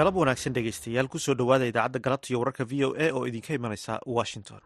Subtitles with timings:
[0.00, 3.54] galab wanaagsan dhegaystayaal ku soo dhowaada idaacadda galabta iyo wararka v o a oo idinka
[3.60, 4.60] imanaysa washington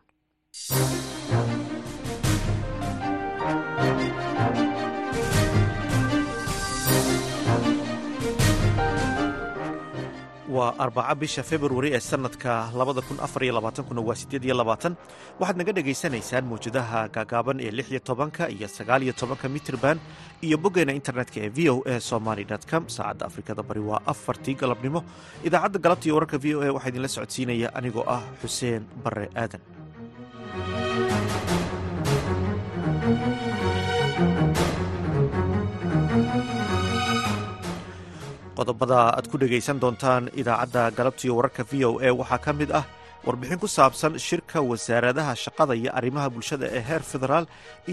[10.55, 14.93] waa arbaca bisha februari ee sanadka labada kun afar iyo labaatankuna waa sideed iyo labaatan
[15.41, 17.73] waxaad naga dhagaysanaysaan mawjadaha gaagaaban ee
[19.07, 19.99] iyo tobanka mitrban
[20.47, 22.83] iyo boggeena internetka ee v o a somaly com.
[22.97, 25.01] Saacadda afrikada bari waa afartii galabnimo.
[25.49, 29.63] Idaacadda galabta iyo wararka v o a waxaa idinla socodsiinaya anigoo ah xuseen bare aadan
[38.59, 42.71] qodobada aad ku dhegaysan doontaan idaacadda galabta iyo wararka v o a waxaa ka mid
[42.81, 42.85] ah
[43.27, 47.45] warbixin ku saabsan shirka wasaaradaha shaqada iyo arrimaha bulshada ee heer federaal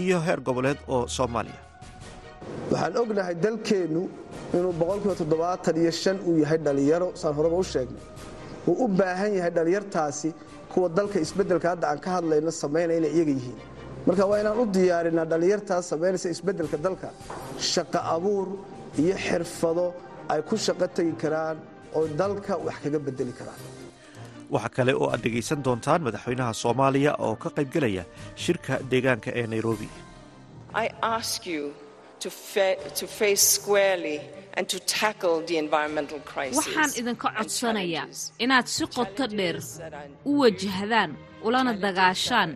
[0.02, 1.60] iyo heer goboleed oo soomaaliya.
[2.72, 4.02] Waxaan ognahay dalkeennu
[4.58, 4.72] inuu
[5.82, 5.92] iyo
[6.28, 8.02] uu yahay dhallinyaro saan horeba u sheegnay.
[8.70, 10.30] Uu u baahan yahay dhallinyartaasi
[10.72, 13.58] kuwa dalka isbeddelka hadda aan ka hadlayno samaynaya inay iyaga yihiin.
[14.06, 17.08] Marka waa inaan u diyaarinaa dhallinyartaas samaynaysa isbeddelka dalka.
[17.72, 18.46] Shaqo abuur
[19.02, 19.86] iyo xirfado
[20.32, 21.56] ay ku shaqo tegi karaan
[21.96, 23.60] oo dalka wax kaga bedeli karaan.
[24.54, 28.04] Waxaa kale oo aad dhegaysan doontaan madaxweynaha soomaaliya oo ka qaybgelaya
[28.44, 29.88] shirka deegaanka ee nairobi.
[36.58, 38.06] Waxaan idinka codsanayaa
[38.44, 39.56] inaad si qoto dheer
[40.30, 41.10] u wajahdaan
[41.46, 42.50] ulana dagaashaan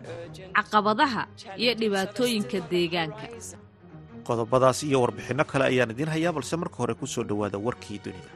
[0.57, 1.23] caqabadaha
[1.61, 3.25] iyo dhibaatooyinka deegaanka
[4.27, 8.31] qodobadaas iyo warbixinno kale ayaan idiin hayaa balse marka hore ku soo dhowaada warkii dunida.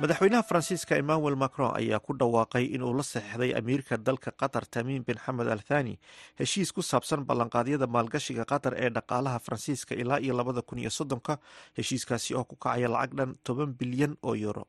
[0.00, 5.18] Madaxweynaha faransiiska emmanuel macron ayaa ku dhawaaqay inuu la saxeixday amiirka dalka qatar tamiim bin
[5.24, 5.94] xamed al thani
[6.40, 11.36] heshiis ku saabsan ballanqaadyada maalgashiga qatar ee dhaqaalaha faransiiska ilaa iyo labada kun iyo soddonka
[11.78, 14.64] heshiiskaasi oo ku kacaya lacag dhan toban bilyan oo euro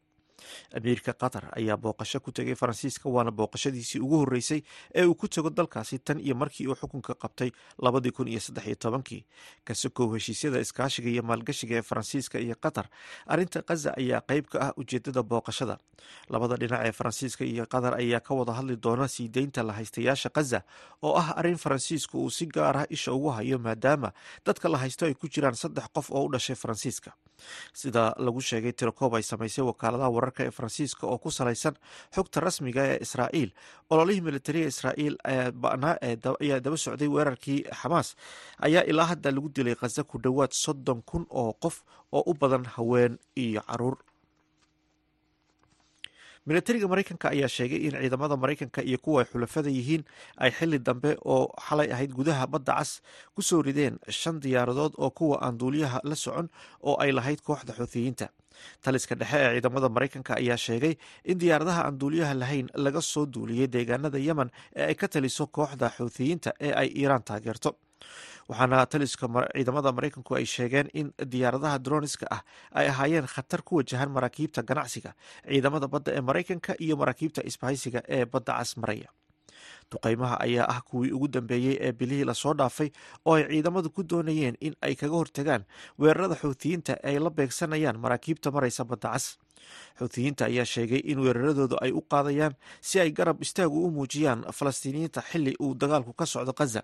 [0.78, 4.62] amiirka qatar ayaa booqasho ku tegay faransiiska waana booqashadiisii ugu horreysay
[4.96, 8.66] ee uu ku tego dalkaasi tan iyo markii uu xukunka qabtay labadii kun iyo saddex
[8.68, 9.26] iyo tobankii.
[9.66, 12.86] Kasokow heshiisyada iskaashiga iyo maalgashiga ee faransiiska iyo qatar
[13.28, 15.78] arrinta khaza ayaa qayb ka ah ujeedada booqashada.
[16.30, 20.30] Labada dhinac ee faransiiska iyo qatar ayaa ka wada hadli doona sii deynta la haystayaasha
[20.30, 20.60] khaza
[21.02, 24.10] oo ah arrin faransiisku uu si gaar ah isha ugu hayo maadaama
[24.46, 27.12] dadka la haysto ay ku jiraan saddex qof oo u dhashay faransiiska.
[27.74, 31.76] Sida lagu sheegay tirakoob ay samaysay wakaaladaha wararka ee faransiiska oo ku salaysan
[32.16, 33.52] xogta rasmiga ee israa'iil.
[33.90, 35.16] Ololihii militariga israa'iil
[35.54, 35.98] banaa
[36.42, 38.16] ayaa daba socday weerarkii xamaas
[38.60, 42.66] ayaa ilaa hadda lagu dilay khaza ku dhowaad soddon kun oo qof oo u badan
[42.66, 43.98] haween iyo carruur.
[46.46, 50.04] Militariga maraykanka ayaa sheegay in ciidamada maraykanka iyo kuwa ay xulafada yihiin
[50.38, 53.02] ay xili dambe oo xalay ahayd gudaha badda cas
[53.36, 56.50] ku soo rideen shan diyaaradood oo kuwa aan duuliyaha la socon
[56.82, 58.30] oo ay lahayd kooxda xuutiyiinta
[58.86, 60.94] taliska dhexe ee ciidamada maraykanka ayaa sheegay
[61.32, 65.88] in diyaaradaha aan duuliyaha lahayn laga soo duuliyey deegaanada yemen ee ay ka taliso kooxda
[65.98, 67.72] xuutiyiinta ee ay iiraan taageerto.
[68.50, 69.26] Waxaana taliska
[69.56, 72.42] ciidamada maraykanku ay sheegeen in diyaaradaha droniska ah
[72.80, 75.12] ay ahaayeen khatar ku wajahan maraakiibta ganacsiga
[75.52, 79.10] ciidamada badda ee maraykanka iyo maraakiibta isbahaysiga ee badda cas maraya
[79.92, 82.90] duqaymaha ayaa ah kuwii ugu dambeeyey ee bilihii la soo dhaafay
[83.26, 85.64] oo ay ciidamadu ku doonayeen in ay kaga hortagaan
[86.00, 89.26] weerarada xuutiyiinta ay la beegsanayaan maraakiibta maraysa badda cas.
[90.00, 95.22] Xuutiyiinta ayaa sheegay in weeraradoodu ay u qaadayaan si ay garab istaagu u muujiyaan falastiiniyiinta
[95.32, 96.82] xili uu dagaalku ka socdo khaza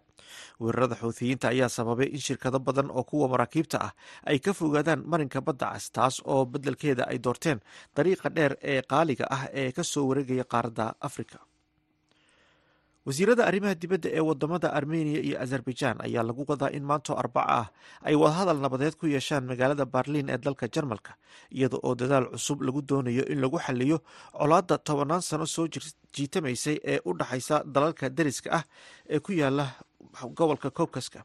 [0.62, 3.92] weerarada xuutiyiinta ayaa sababay in shirkado badan oo kuwa maraakiibta ah
[4.30, 7.60] ay ka fogaadaan marinka badda cas taas oo beddelkeeda ay doorteen
[7.96, 11.38] dariiqa dheer ee qaaliga ah ee ka soo wareegaya qaaradda afrika
[13.08, 17.66] wasiirada arrimaha dibadda ee waddamada armeniya iyo azerbaijan ayaa lagu wadaa in maantoo arbaca ah
[18.10, 21.12] ay wadahadal nabadeed ku yeeshaan magaalada barliin ee dalka jarmalka
[21.58, 23.98] iyada oo dadaal cusub lagu doonayo in lagu xaliyo
[24.40, 25.68] colaadda tobanaan sano soo
[26.16, 28.64] jiitamaysay ee u dhaxaysa dalalka deriska ah
[29.14, 29.66] ee ku yaalla
[30.40, 31.20] gobolka kobkaska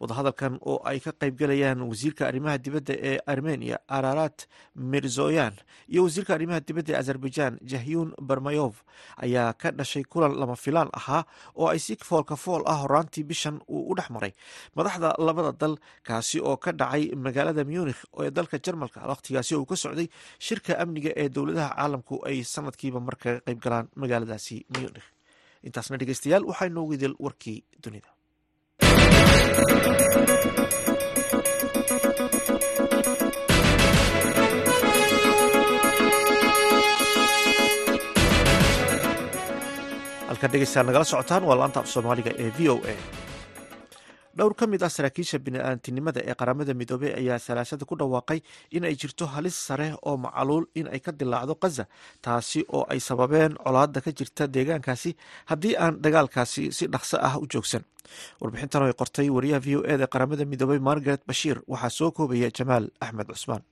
[0.00, 4.46] wadahadalkan oo ay ka qaybgalayaan wasiirka arrimaha dibadda ee armeniya ararat
[4.92, 5.54] mirzoyan
[5.92, 8.84] iyo wasiirka arrimaha dibadda ee azerbaijan jahyun barmayof
[9.24, 11.22] ayaa ka dhashay kulan lama filaan ahaa
[11.56, 14.32] oo ay si foolka fool ah horaantii bishan uu u dhex maray.
[14.76, 15.74] Madaxda labada dal
[16.08, 20.08] kaasi oo ka dhacay magaalada munikh ee dalka jarmalka wakhtigaasi uu ka socday
[20.46, 25.08] shirka amniga ee dowladaha caalamku ay sanadkiiba mar kaga qayb galaan magaaladaasi munikh
[25.66, 28.10] intaasna dhegeystayaal waxaa inoogu idil warkii dunida
[40.28, 42.94] halkan dhegeystayaal nagala socotaan waa laanta af soomaaliga ee v o a
[44.38, 48.40] dhowr ka mid ah saraakiisha bini-aantinimada ee qaramada midoobey ayaa salaasada ku dhawaaqay
[48.76, 51.84] in ay jirto halis sare oo macaluul in ay ka dilaacdo khaza
[52.26, 55.10] taasi oo ay sababeen colaada ka jirta deegaankaasi
[55.50, 57.82] haddii aan dagaalkaasi si dhaqso ah u joogsan.
[58.40, 62.50] Warbixintan oo ay qortay wariyaha v o eda qaramada midoobey margaret bashiir waxaa soo koobaya
[62.58, 63.62] jamaal axmed cusmaan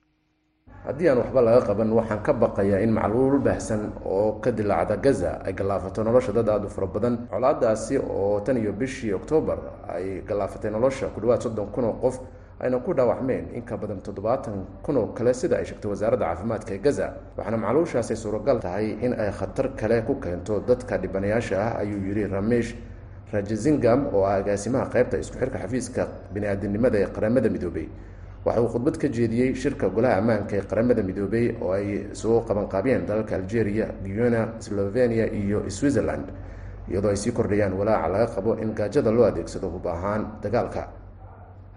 [0.85, 5.39] haddii aan waxba laga qaban waxaan ka baqayaa in macluul baahsan oo ka dilaacda gaza
[5.45, 7.27] ay gallaafato nolosha dad aada u fara badan.
[7.31, 12.19] Colaadaasi oo tan iyo bishii oktoobar ay gallaafatay nolosha ku dhawaad soddon kun oo qof
[12.59, 16.73] ayna ku dhaawacmeen in ka badan toddobaatan kun oo kale sida ay sheegtay wasaaradda caafimaadka
[16.73, 17.07] ee gaza.
[17.37, 22.27] Waxaana macluushaasi suuragal tahay in ay khatar kale ku keento dadka dhibanayaasha ah ayuu yidhi
[22.27, 22.75] ramesh
[23.31, 27.87] rajazingam oo ah agaasimaha qaybta isku xirka xafiiska bini-aadinimada ee qaramada midoobey
[28.45, 33.05] waxa uu khudbad ka jeediyey shirka golaha ammaanka ee qaramada midoobey oo ay soo qabanqaabiyeen
[33.07, 36.27] dalalka algeria guyana slovenia iyo switzerland
[36.91, 40.83] iyadoo ay sii kordhayaan walaaca laga qabo in gaajada loo adeegsado hub ahaan dagaalka.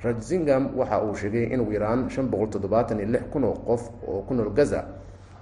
[0.02, 3.82] Rajzingam waxa uu sheegay in ugu yaraan shan boqol toddobaatan iyo lix kun oo qof
[4.06, 4.84] oo ku nool gaza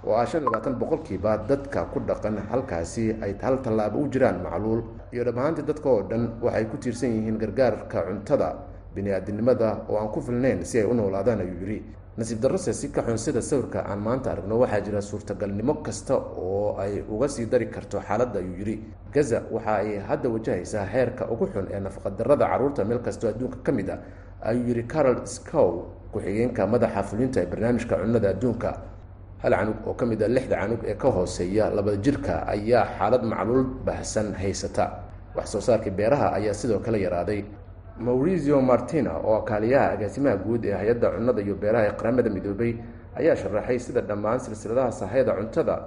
[0.05, 4.81] oo ah shan labaatan boqolkiiba dadka ku dhaqan halkaasi ay hal tallaabo u jiraan macluul.
[5.11, 8.49] Iyo dhammaantii dadka oo dhan waxay ku tiirsan yihiin gargaarka cuntada
[8.95, 11.79] bini-aadinimada oo aan ku filnayn si ay u noolaadaan ayuu yidhi.
[12.17, 16.77] Nasiib darrose si ka xun sida sawirka aan maanta aragno waxaa jira suurtagalnimo kasta oo
[16.79, 18.75] ay uga sii dari karto xaaladda ayuu yidhi.
[19.13, 23.71] Gaza waxa ay hadda wajahaysaa heerka ugu xun ee nafaqadarrada carruurta meel kastoo adduunka ka
[23.71, 23.99] mid ah
[24.47, 28.71] ayuu yidhi carol scow ku-xigeenka madaxa fulinta ee barnaamijka cunnada adduunka.
[29.43, 33.23] Hal canug oo ka mid a lixda canug ee ka hooseeya labada jirka ayaa xaalad
[33.27, 34.85] macluul baahsan haysata.
[35.35, 37.43] Wax soo saarkii beeraha ayaa sidoo kale yaraaday
[37.99, 42.75] maurizio martina oo kaaliyaha agaasimaha guud ee hay'adda cunnada iyo beeraha ee qaramada midoobey
[43.15, 45.79] ayaa sharaxay sida dhammaan silsiladaha sahayda cuntada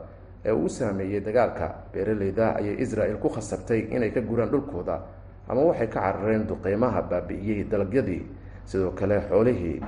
[0.45, 1.75] ee uu saameeyey dagaalka.
[1.93, 5.01] Beeraleyda ayay israel ku khasabtay inay ka guraan dhulkooda
[5.49, 8.23] ama waxay ka carareen duqeymaha baabi'iyey dalagyadii.
[8.65, 9.81] Sidoo kale xoolihii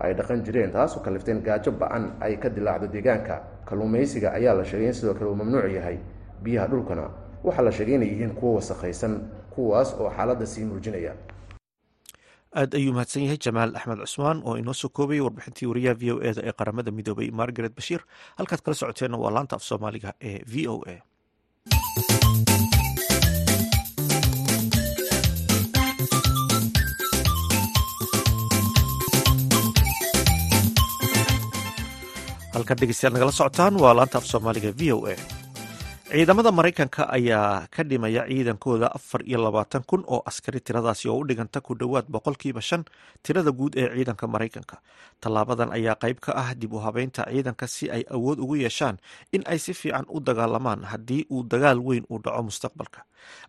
[0.00, 3.40] ay dhaqan jireen taasoo kalifteen gaajo ba'an ay ka dilaacdo deegaanka.
[3.66, 5.98] Kalluumaysiga ayaa la sheegay in sidoo kale uu mamnuuc yahay
[6.42, 7.10] biyaha dhulkana.
[7.44, 9.20] Waxaa la sheegay inay yihiin kuwo wasakhaysan
[9.54, 11.12] kuwaas oo xaaladda sii muujinaya
[12.56, 16.16] aad ayuu mahadsan yahay jamaal axmed cusmaan oo inoo soo koobayay warbixintii wariyaha v o
[16.30, 18.02] eda ee qaramada midoobay margaret bashiir
[18.38, 20.96] halkaad kala socoteenna waa laanta af soomaaliga ee v o a.
[32.54, 35.14] Halkaad dhegeystayaal nagala socotaan waa laanta af soomaaliga v o a
[36.08, 41.24] ciidamada maraykanka ayaa ka dhimaya ciidankooda afar iyo labaatan kun oo askari tiradaasi oo u
[41.28, 42.84] dhiganta ku dhowaad boqolkiiba shan
[43.22, 44.76] tirada guud ee ciidanka maraykanka.
[45.20, 48.96] Tallaabadan ayaa qayb ka ah dib u habeynta ciidanka si ay awood ugu yeeshaan
[49.36, 53.04] in ay si fiican u dagaalamaan haddii uu dagaal weyn uu dhaco mustaqbalka.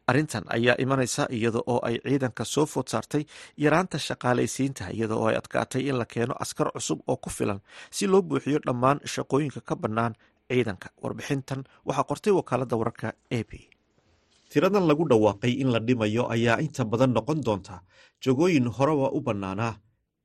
[0.08, 3.24] Arrintan ayaa imanaysa iyada oo ay ciidanka soo food saartay
[3.58, 8.04] yaraanta shaqaalaysiinta iyada oo ay adkaatay in la keeno askar cusub oo ku filan si
[8.08, 10.14] loo buuxiyo dhammaan shaqooyinka ka bannaan
[10.50, 11.64] ciidanka warbixintan.
[11.88, 13.52] Waxaa qortay wakaaladda wararka a b
[14.52, 17.76] tiradan lagu dhawaaqay in la dhimayo ayaa inta badan noqon doonta
[18.24, 19.74] jogooyin horeba u bannaanaa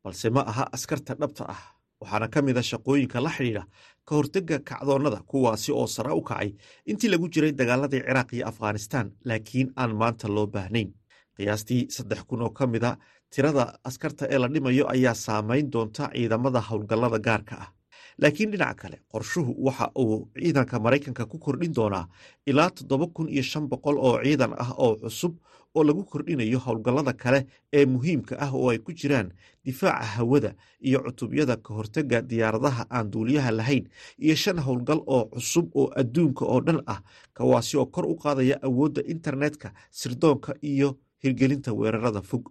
[0.04, 1.62] balse ma aha askarta dhabta ah.
[2.00, 3.62] Waxaana ka mid a shaqooyinka la xidhiidha
[4.06, 6.50] ka hortega kacdoonnada kuwaasi oo sare u kacay
[6.90, 10.90] intii lagu jiray dagaaladii ciraaq iyo afghanistaan laakiin aan maanta loo baahnayn.
[11.36, 12.96] Qiyaastii saddex kun oo ka mid a
[13.32, 17.68] tirada askarta ee la dhimayo ayaa saamayn doonta ciidamada howlgallada gaarka ah
[18.18, 22.08] laakiin dhinaca kale qorshuhu waxa uu ciidanka maraykanka ku kordhin doonaa
[22.46, 25.34] ilaa toddoba kun iyo shan boqol oo ciidan ah oo cusub
[25.74, 29.32] oo lagu kordhinayo howlgallada kale ee muhiimka ah oo ay ku jiraan
[29.64, 35.66] difaaca hawada iyo cutubyada ka hortega diyaaradaha aan duuliyaha lahayn iyo shan howlgal oo cusub
[35.76, 37.00] oo adduunka oo dhan ah
[37.34, 42.44] kawaasi oo kor u qaadaya awoodda internetka sirdoonka iyo hirgelinta weerarada fog.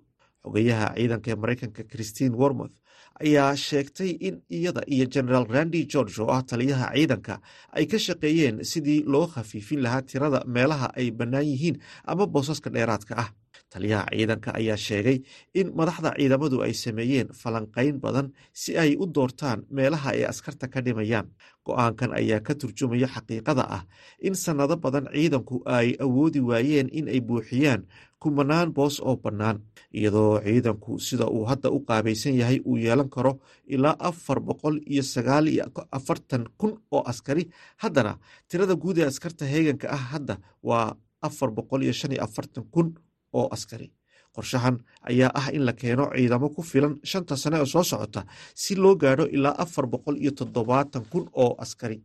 [0.43, 2.75] Xogayaha ciidanka ee maraykanka christine wormoth
[3.21, 7.39] ayaa sheegtay in iyada iyo generaal randi george oo ah taliyaha ciidanka
[7.77, 13.15] ay ka shaqeeyeen sidii loo khafiifin lahaa tirada meelaha ay bannaan yihiin ama boosaska dheeraadka
[13.17, 13.29] ah.
[13.73, 15.17] Taliyaha ciidanka ayaa sheegay
[15.53, 20.81] in madaxda ciidamadu ay sameeyeen falanqayn badan si ay u doortaan meelaha ay askarta ka
[20.85, 21.27] dhimayaan.
[21.65, 23.83] Go'aankan ayaa ka turjumaya xaqiiqada ah
[24.21, 27.81] in sannado badan ciidanku ay awoodi waayeen in ay buuxiyaan
[28.21, 29.57] kumanaan boos oo bannaan
[29.93, 35.03] iyadoo ciidanku sida uu hadda u qaabaysan yahay uu yeelan karo ilaa afar boqol iyo
[35.03, 37.49] sagaal iyo afartan kun oo askari.
[37.77, 38.17] Haddana
[38.47, 42.87] tirada guud ee askarta heeganka ah hadda waa afar boqol iyo shan iyo afartan kun
[43.33, 43.91] oo askari.
[44.35, 44.77] Qorshahan
[45.09, 48.95] ayaa ah in la keeno ciidamo ku filan shanta sane oo soo socota si loo
[48.95, 52.01] gaadho ilaa afar boqol iyo toddobaatan kun oo askari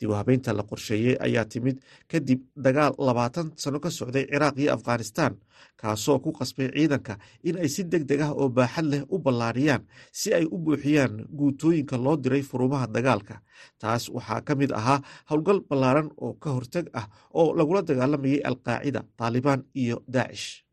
[0.00, 1.76] dib u habeynta la qorsheeyey ayaa timid
[2.08, 5.36] kadib dagaal labaatan sano ka socday ciraaq iyo afghanistan
[5.76, 9.82] kaasoo ku qasbay ciidanka in ay si deg deg ah oo baaxad leh u ballaariyaan
[10.12, 13.40] si ay u buuxiyaan guutooyinka loo diray furumaha dagaalka.
[13.78, 19.04] Taas waxaa ka mid ahaa howlgal ballaaran oo ka hortag ah oo lagula dagaalamayay alqaacida
[19.16, 20.64] taalibaan iyo daacish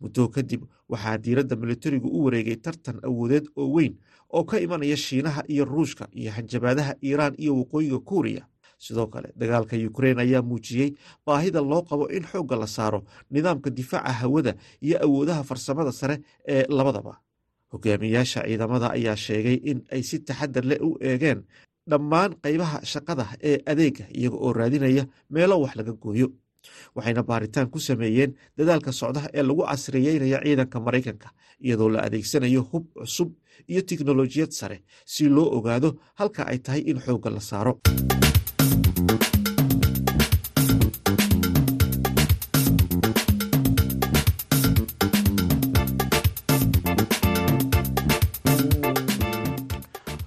[0.00, 3.98] muddo kadib waxaa diiradda militarigu u wareegay tartan awoodeed oo weyn
[4.30, 8.42] oo ka imanaya shiinaha iyo ruushka iyo hanjabaadaha iiraan iyo waqooyiga kuuriya
[8.78, 10.90] sidoo kale dagaalka ukrein ayaa muujiyey
[11.26, 14.52] baahida loo qabo in xoogga la saaro nidaamka difaaca hawada
[14.86, 16.16] iyo awoodaha farsamada sare
[16.48, 17.14] ee labadaba.
[17.72, 21.40] Hogaamiyaasha ciidamada ayaa sheegay in ay si taxadar leh u eegeen
[21.90, 25.04] dhammaan qaybaha shaqada ee adeega iyaga oo raadinaya
[25.34, 26.28] meelo wax laga gooyo.
[26.96, 31.28] Waxayna baaritaan ku sameeyeen dadaalka socda ee lagu casriyeynaya ciidanka maraykanka
[31.64, 33.30] iyadoo la adeegsanayo hub cusub
[33.70, 34.78] iyo tiknolojiyad sare
[35.12, 35.88] si loo ogaado
[36.20, 37.72] halka ay tahay in xoogga la saaro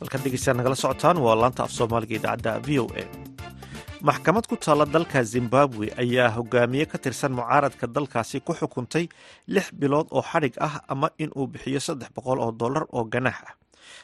[0.10, 3.04] halkan dhegeystayaal nagala socotaan waa laanta af soomaaliga idaacadda v o a.
[4.02, 9.06] Maxkamad ku taalla dalka zimbabwe ayaa hogaamiye ka tirsan mucaaradka dalkaasi ku xukuntay
[9.48, 13.38] lix bilood oo xadhig ah ama in uu bixiyo saddex boqol oo dollar oo ganaax
[13.48, 13.54] ah.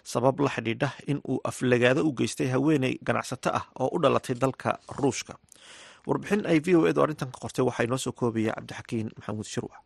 [0.03, 4.79] Sabab la xidhiidha in uu aflagaado u geystay haweeney ganacsato ah oo u dhalatay dalka
[5.00, 5.33] ruushka.
[6.07, 9.81] Warbixin ay v o edu arrintan ka qortay waxaa inoo soo koobaya cabdixakiin maxamuud shirwac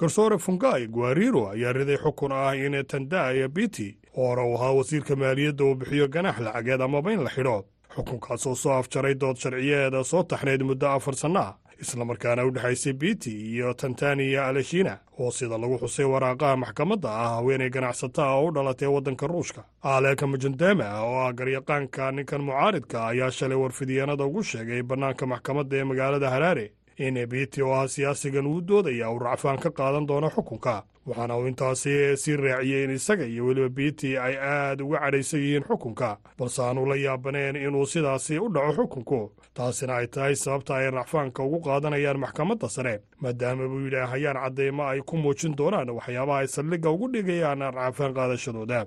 [0.00, 5.16] garsoore fungai guariro ayaa riday xukun ah in tandaya biti oo hore uu ahaa wasiirka
[5.16, 7.64] maaliyadda uu bixiyo ganaax lacageed amaba in la xidho.
[7.94, 12.92] Xukunkaas oo soo afjaray dood sharciyeeda soo taxnayd muddo afar sanno ah islamarkaana u dhexaysay
[12.92, 18.48] biti iyo tantaniya aleshina oo sida lagu xusay waraaqaha maxkamadda ah haweenay ganacsata ah oo
[18.48, 19.64] u dhalatay waddanka ruushka.
[19.84, 25.76] Aaleka mujandeme ah oo ah garyaqaanka ninkan mucaaridka ayaa shalay warfidyaenada ugu sheegay bannaanka maxkamadda
[25.76, 30.28] ee magaalada haraare in biti oo ah siyaasigan uu doodaya uu racfaan ka qaadan doono
[30.30, 30.82] xukunka.
[31.06, 35.64] Waxaana uu intaasi sii raaciyey in isaga iyo weliba biti ay aad uga cadhaysan yihiin
[35.64, 39.32] xukunka balse aanu la yaabaneen inuu sidaasi u dhaco xukunku.
[39.54, 45.00] Taasina ay tahay sababta ay racfaanka ugu qaadanayaan maxkamadda sare maadaama buu yidhaahayaan caddaymo ay
[45.00, 48.86] ku muujin doonaan waxyaabaha ay saldhigga ugu dhigayaan racfaan qaadashadooda.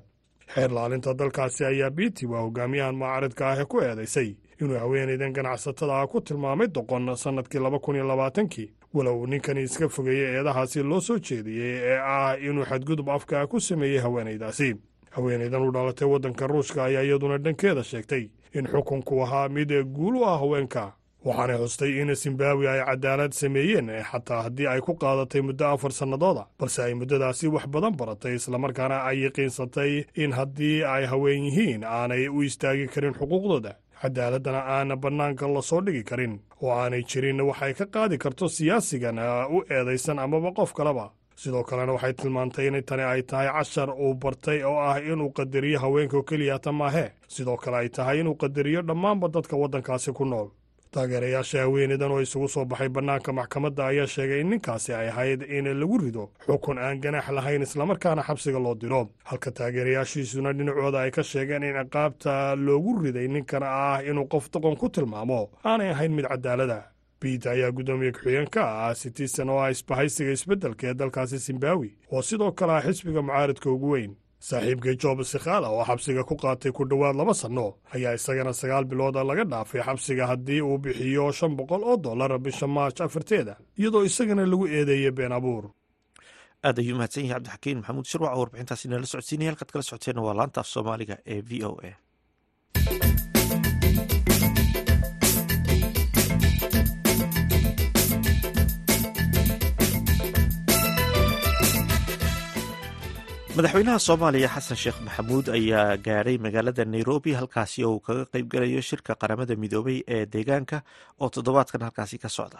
[0.53, 6.07] Xeer laalinta dalkaasi ayaa biti waa hogaamiyahan mucaaridka ah ku eedaysay inuu haweenaydan ganacsatada ah
[6.07, 8.69] ku tilmaamay doqon sannadkii laba kun iyo labaatankii.
[8.93, 13.99] Walow ninkani iska fogeeyey eedahaasi loo soo jeediyey ee ah inuu xadgudub afkaa ku sameeyey
[13.99, 14.75] haweenaydaasi
[15.11, 20.25] haweenaydan u dhalatay waddanka ruushka ayaa iyaduna dhankeeda sheegtay in xukunku ahaa mid guul u
[20.25, 20.93] ah haweenka
[21.25, 26.45] waxaanay xustay in zimbabwe ay cadaalad sameeyeen xataa haddii ay ku qaadatay muddo afar sannadooda
[26.59, 32.27] balse ay muddadaasi wax badan baratay islamarkaana ay yaqiinsatay in haddii ay haween yihiin aanay
[32.29, 37.73] u istaagi karin xuquuqdooda cadaaladana aana bannaanka la soo dhigi karin oo aanay jirin waxay
[37.73, 39.19] ka qaadi karto siyaasigan
[39.55, 41.05] u eedaysan amaba qof kaleba
[41.41, 45.79] sidoo kalena waxay tilmaantay in tani ay tahay cashar uu bartay oo ah inuu qadariyo
[45.83, 50.47] haweenka oo keliyata maahe sidoo kale ay tahay inuu qadariyo dhammaanba dadka waddankaasi ku nool
[50.95, 55.65] taageerayaasha haweeneydan oo isugu soo baxay bannaanka maxkamadda ayaa sheegay in ninkaasi ay ahayd in
[55.81, 59.01] lagu rido xukun aan ganaax lahayn islamarkaana xabsiga loo diro.
[59.23, 64.75] Halka taageerayaashiisuna dhinacooda ay ka sheegeen in ciqaabta loogu riday ninkan ah inuu qof doqon
[64.77, 65.49] ku tilmaamo.
[65.65, 66.79] Aanay ahayn mid cadaalada
[67.21, 72.51] biit ayaa guddoomiye ku-xigeenka ah citizen oo ah isbahaysiga isbeddelka ee dalkaasi zimbawi oo sidoo
[72.51, 74.11] kale ah xisbiga mucaaridka ugu weyn
[74.47, 79.23] saaxiibkii job sikhala oo xabsiga ku qaatay ku dhowaad laba sanno ayaa isagana sagaal bilooda
[79.29, 84.43] laga dhaafay xabsiga haddii uu bixiyo shan boqol oo dollar bisha maarj afarteeda iyadoo isagana
[84.51, 85.63] lagu eedeeyey been abuur.
[86.67, 89.49] Aad ayuu mahadsan yahay cabdixakiin maxamuud shirwac oo warbixintaasi nala socodsiinaya.
[89.51, 93.32] Halkaad kala socoteenna waa laanta af soomaaliga ee v o a
[103.57, 109.13] madaxweynaha soomaaliya xasan sheekh maxamuud ayaa gaadhay magaalada nairobi halkaasi oo uu kaga qeybgalayo shirka
[109.21, 110.77] qaramada midoobay ee deegaanka
[111.21, 112.59] oo toddobaadkan halkaasi ka socda.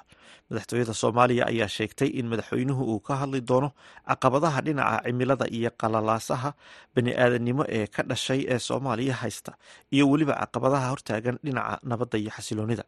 [0.50, 3.69] Madaxtooyada soomaaliya ayaa sheegtay in madaxweynuhu uu ka hadli doono
[4.09, 6.50] caqabadaha dhinaca cimilada iyo qalalaasaha
[6.95, 9.51] bani-aadannimo ee ka dhashay ee soomaaliya haysta
[9.95, 12.83] iyo weliba caqabadaha hortaagan dhinaca nabadda iyo xasiloonida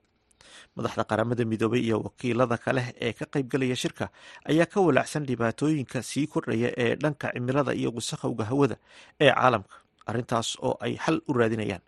[0.77, 4.05] madaxda qaramada midoobay iyo wakiilada kale ee ka qaybgalaya shirka
[4.51, 8.75] ayaa ka walaacsan dhibaatooyinka sii kordhaya ee dhanka cimilada iyo wasakhowga hawada
[9.24, 9.75] ee caalamka.
[10.10, 11.82] Arrintaas oo ay xal u raadinayaan.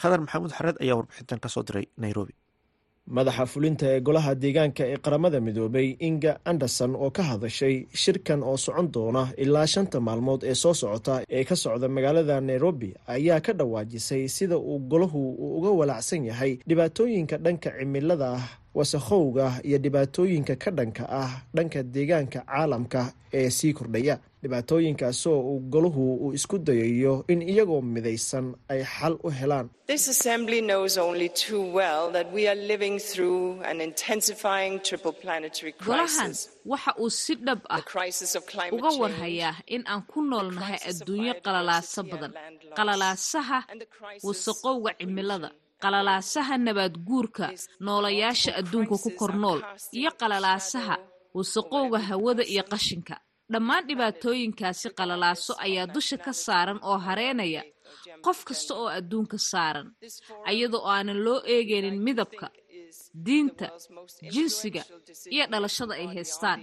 [0.00, 2.34] Khadar maxamuud xareed ayaa warbixintan ka soo diray nairobi
[3.14, 8.56] madaxa fulinta ee golaha deegaanka ee qaramada midoobay inga anderson oo ka hadashay shirkan oo
[8.56, 13.52] socon doona ilaa shanta maalmood ee soo socota ee ka socda magaalada nairobi ayaa ka
[13.52, 18.44] dhawaajisay sida uu golahu uu uga walacsan yahay dhibaatooyinka dhanka cimilada ah
[18.78, 23.02] wasakhowga iyo dhibaatooyinka ka dhanka ah dhanka deegaanka caalamka
[23.38, 24.16] ee sii kordhaya.
[24.42, 29.66] Dhibaatooyinkaasoo uu golahu uu isku dayayo in iyagoo midaysan ay xal u helaan.
[35.86, 36.32] Golahan
[36.66, 37.82] waxa uu si dhab ah
[38.72, 42.32] uga warhayaa in aan ku noolnahay adduunyo qalalaaso badan.
[42.78, 43.58] qalalaasaha
[44.26, 45.50] wasaqowga cimilada
[45.82, 47.46] qalalaasaha nabaad guurka
[47.86, 49.60] noolayaasha adduunka ku kor nool
[50.00, 50.94] iyo qalalaasaha
[51.36, 53.14] wasaqowga hawada iyo qashinka.
[53.52, 57.62] Dhammaan dhibaatooyinkaasi qalalaaso ayaa dusha ka saaran oo hareynaya
[58.24, 59.86] qof kasta oo adduunka saaran
[60.50, 62.46] ayadoo aanan loo eegaynin midabka
[63.26, 63.66] diinta
[64.34, 64.82] jinsiga
[65.34, 66.60] iyo dhalashada ay haystaan.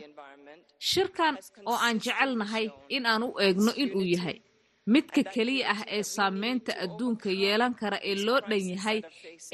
[0.90, 1.36] Shirkan
[1.70, 2.66] oo aan jecelnahay
[2.96, 4.38] in aan u eegno inuu yahay
[4.86, 9.00] midka keliya ah ee saameynta adduunka yeelan kara ee loo dhan yahay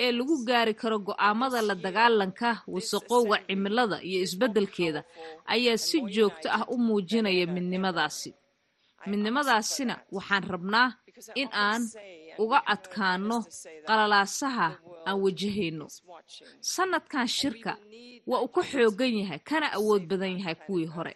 [0.03, 5.01] ee lagu gaari karo go'aamada la dagaalanka wasaqowga cimilada iyo isbeddelkeeda
[5.53, 8.29] ayaa si joogto ah u muujinaya midnimadaasi.
[9.09, 10.87] Midnimadaasina waxaan rabnaa
[11.41, 11.81] in aan
[12.43, 13.37] uga adkaanno
[13.87, 14.67] qalalaasaha
[15.07, 15.85] aan wajahayno.
[16.73, 17.71] Sannadkan shirka
[18.29, 21.13] waa uu ka xooggan yahay kana awood badan yahay kuwii hore.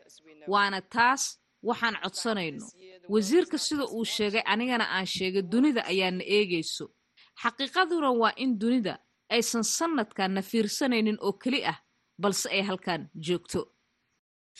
[0.51, 1.21] Waana taas
[1.67, 2.65] waxaan codsanayno
[3.09, 6.85] wasiirka sida uu sheegay anigana aan sheegay dunida ayaana eegayso.
[7.41, 8.93] Xaqiiqaduna waa in dunida
[9.29, 11.77] aysan sannadkan na fiirsanaynin oo keli ah
[12.21, 13.59] balse ay halkan joogto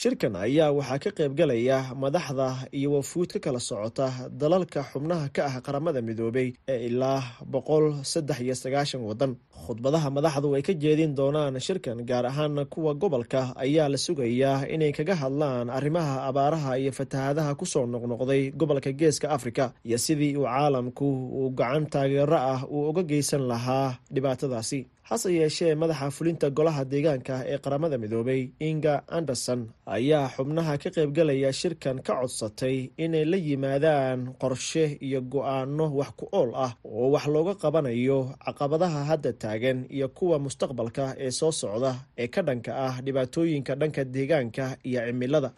[0.02, 4.10] shirkan ayaa waxaa ka qaybgalaya madaxda iyo wafuud ka kala socota
[4.42, 9.38] dalalka xubnaha ka ah qaramada midoobay ee ilaa boqol saddex iyo sagaashan waddan.
[9.54, 14.92] Khudbadaha madaxdu ay ka jeedin doonaan shirkan gaar ahaan kuwa gobolka ayaa la sugayaa inay
[14.98, 20.50] kaga hadlaan arrimaha abaaraha iyo fatahaadaha ku soo noqnoqday gobolka geeska afrika iyo sidii uu
[20.50, 21.06] caalamku
[21.38, 27.36] uu gacan taageero ah uu uga geysan lahaa dhibaatadaasi hase yeeshee madaxa fulinta golaha deegaanka
[27.52, 29.62] ee qaramada midoobay inga anderson
[29.96, 36.26] ayaa xubnaha ka qaybgalaya shirkan ka codsatay inay la yimaadaan qorshe iyo go'aano wax ku
[36.40, 41.92] ool ah oo wax looga qabanayo caqabadaha hadda taagan iyo kuwa mustaqbalka ee soo socda
[42.22, 45.50] ee ka dhanka ah dhibaatooyinka dhanka deegaanka iyo cimilada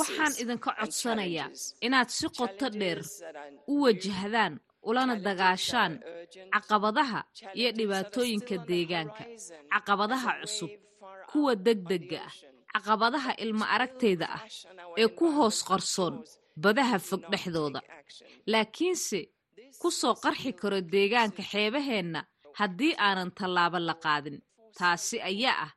[0.00, 1.50] waxaan idinka codsanayaa
[1.86, 2.98] inaad si qoto dheer
[3.72, 4.54] u wajahdaan
[4.88, 5.92] ulana dagaashaan
[6.54, 7.20] caqabadaha
[7.60, 9.22] iyo dhibaatooyinka deegaanka.
[9.72, 10.70] caqabadaha cusub
[11.30, 12.34] kuwa degdega ah.
[12.72, 14.42] caqabadaha ilmo aragtayda ah
[15.02, 16.14] ee ku hoos qarsoon
[16.64, 17.80] badaha fog dhexdooda
[18.52, 19.20] laakiinse
[19.80, 22.20] ku soo qarxi karo deegaanka xeebaheenna
[22.58, 24.36] haddii aanan tallaabo la qaadin.
[24.78, 25.70] taasi ayaa ah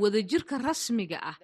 [0.00, 1.36] wadajirka rasmiga ah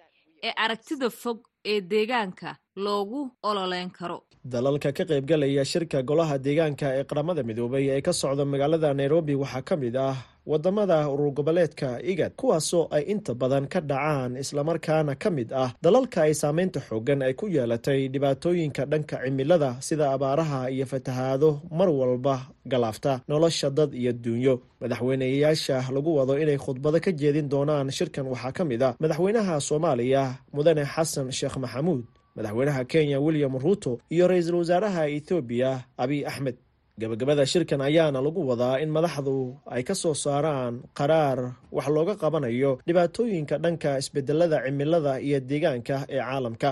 [0.47, 1.37] ee aragtida fog
[1.71, 2.49] ee deegaanka
[2.85, 4.17] loogu ololeyn karo.
[4.53, 9.61] Dalalka ka qaybgalaya shirka golaha deegaanka ee qaramada midoobay ee ka socda magaalada nairobi waxaa
[9.69, 15.29] ka mid ah waddamada urur goboleedka igad kuwaasoo ay inta badan ka dhacaan islamarkaana ka
[15.29, 20.85] mid ah dalalka ay saameynta xoogan ay ku yeelatay dhibaatooyinka dhanka cimilada sida abaaraha iyo
[20.85, 24.55] fatahaado mar walba galaafta nolosha dad iyo duunyo.
[24.81, 30.23] Madaxweyneyaasha lagu wado inay khudbado ka jeedin doonaan shirkan waxaa ka mid ah madaxweynaha soomaaliya
[30.53, 32.03] mudane xasan sheekh maxamuud
[32.35, 36.55] madaxweynaha kenya william ruuto iyo ra'iisul wasaaraha ethoobiya abiy axmed
[37.01, 39.35] gabagabada shirkan ayaana lagu wadaa in madaxdu
[39.75, 41.39] ay ka soo saaraan qaraar
[41.75, 46.71] wax looga qabanayo dhibaatooyinka dhanka isbedelada cimilada iyo deegaanka ee caalamka.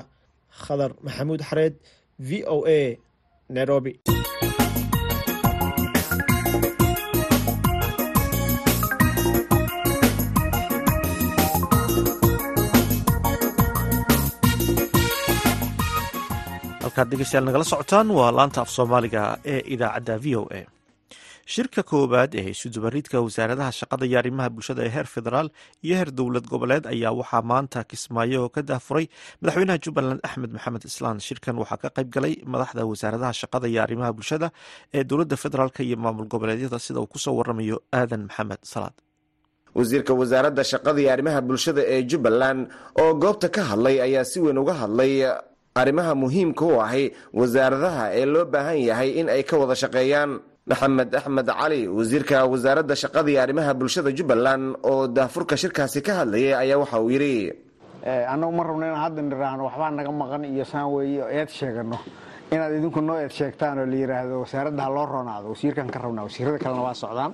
[0.64, 1.74] Khadar maxamuud xareed
[2.28, 2.82] v o a
[3.56, 3.94] nairobi
[16.92, 19.24] halkaad dhegeystayaal nagala socotaan waa laanta af soomaaliga
[19.54, 20.62] ee idaacadda v o a.
[21.54, 25.48] Shirka koowaad ee isudubaridka wasaaradaha shaqada iyo arrimaha bulshada ee heer federaal
[25.86, 29.06] iyo heer dowlad goboleed ayaa waxaa maanta kismaayo ka daafuray
[29.42, 31.18] madaxweynaha jubbaland axmed maxamed islaan.
[31.28, 34.48] Shirkan waxaa ka qayb galay madaxda wasaaradaha shaqada iyo arrimaha bulshada
[34.98, 38.96] ee dowladda federaalk iyo maamul goboleedyada sida uu ku soo waramayo aadan maxamed salaad.
[39.78, 42.62] Wasiirka wasaaradda shaqada iyo arrimaha bulshada ee jubbaland
[43.02, 45.14] oo goobta ka hadlay ayaa si weyn uga hadlay
[45.76, 50.40] arrimaha muhiimka u ahi wasaaradaha ee loo baahan yahay in ay ka wada shaqeeyaan.
[50.62, 56.54] Maxamed axmed cali wasiirka wasaaradda shaqada iyo arrimaha bulshada jubbaland oo daafurka shirkaasi ka hadlayay
[56.54, 57.50] ayaa waxa uu yidhi
[58.06, 61.98] annagu ma rabno inaan hadda niraahno waxbaa naga maqan iyo saan weeye eed sheegano.
[62.54, 66.24] Inaad idinku noo eed sheegtaan oo la yidhaahdo wasaaradda ha loo roonaado wasiirkan ka rabnaa
[66.30, 67.32] wasiirada kalena waa socdaan.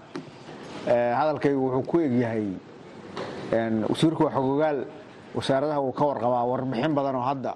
[1.19, 2.45] Hadalkaygu wuxuu ku egyahay
[3.91, 4.79] wasiirku waa xogogaal
[5.35, 7.51] wasaaradaha wuu ka warqabaa warbixin badan oo hadda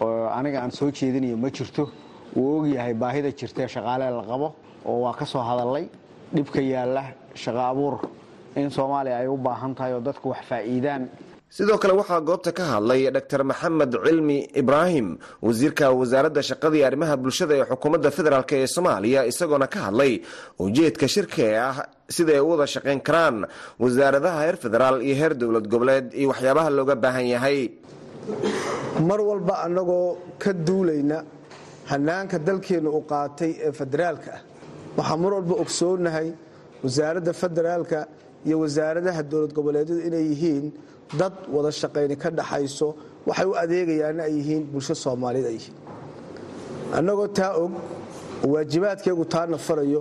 [0.00, 1.84] oo aniga aan soo jeedinayo ma jirto.
[2.36, 4.48] Wuu ogyahay baahida jirtae shaqaalee la qabo
[4.86, 5.88] oo waa ka soo hadallay
[6.34, 7.02] dhibka yaalla
[7.34, 7.94] shaqo abuur.
[8.56, 11.08] In soomaaliya ay u baahan tahay oo dadku wax faa'iidaan.
[11.56, 13.44] Sidoo kale waxaa goobta ka hadlay dr.
[13.44, 19.78] Maxamed cilmi ibraahim wasiirka wasaaradda shaqadii arrimaha bulshada ee xukuumadda federaalk ee soomaaliya isagoona ka
[19.86, 20.12] hadlay
[20.64, 21.76] ujeedka shirka ee ah
[22.16, 23.36] sida ay u wada shaqayn karaan
[23.82, 27.58] wasaaradaha heer federaal iyo heer dowlad goboleed iyo waxyaabaha looga baahan yahay
[29.08, 31.18] mar walba annagoo ka duulayna
[31.90, 34.40] hanaanka dalkeenna uu qaatay ee federaalka ah.
[34.98, 36.28] Waxaa mar walba ogsoonahay
[36.84, 37.98] wasaaradda federaalka
[38.46, 40.64] iyo wasaaradaha dowlad goboleedyadu inay yihiin
[41.20, 42.88] dad wada shaqayni ka dhaxayso
[43.28, 45.76] waxay u adeegayaanna ay yihiin bulsho soomaaliyeed ay yihiin.
[46.98, 47.70] Annagoo taa og
[48.44, 50.00] oo waajibaadkeegu taana farayo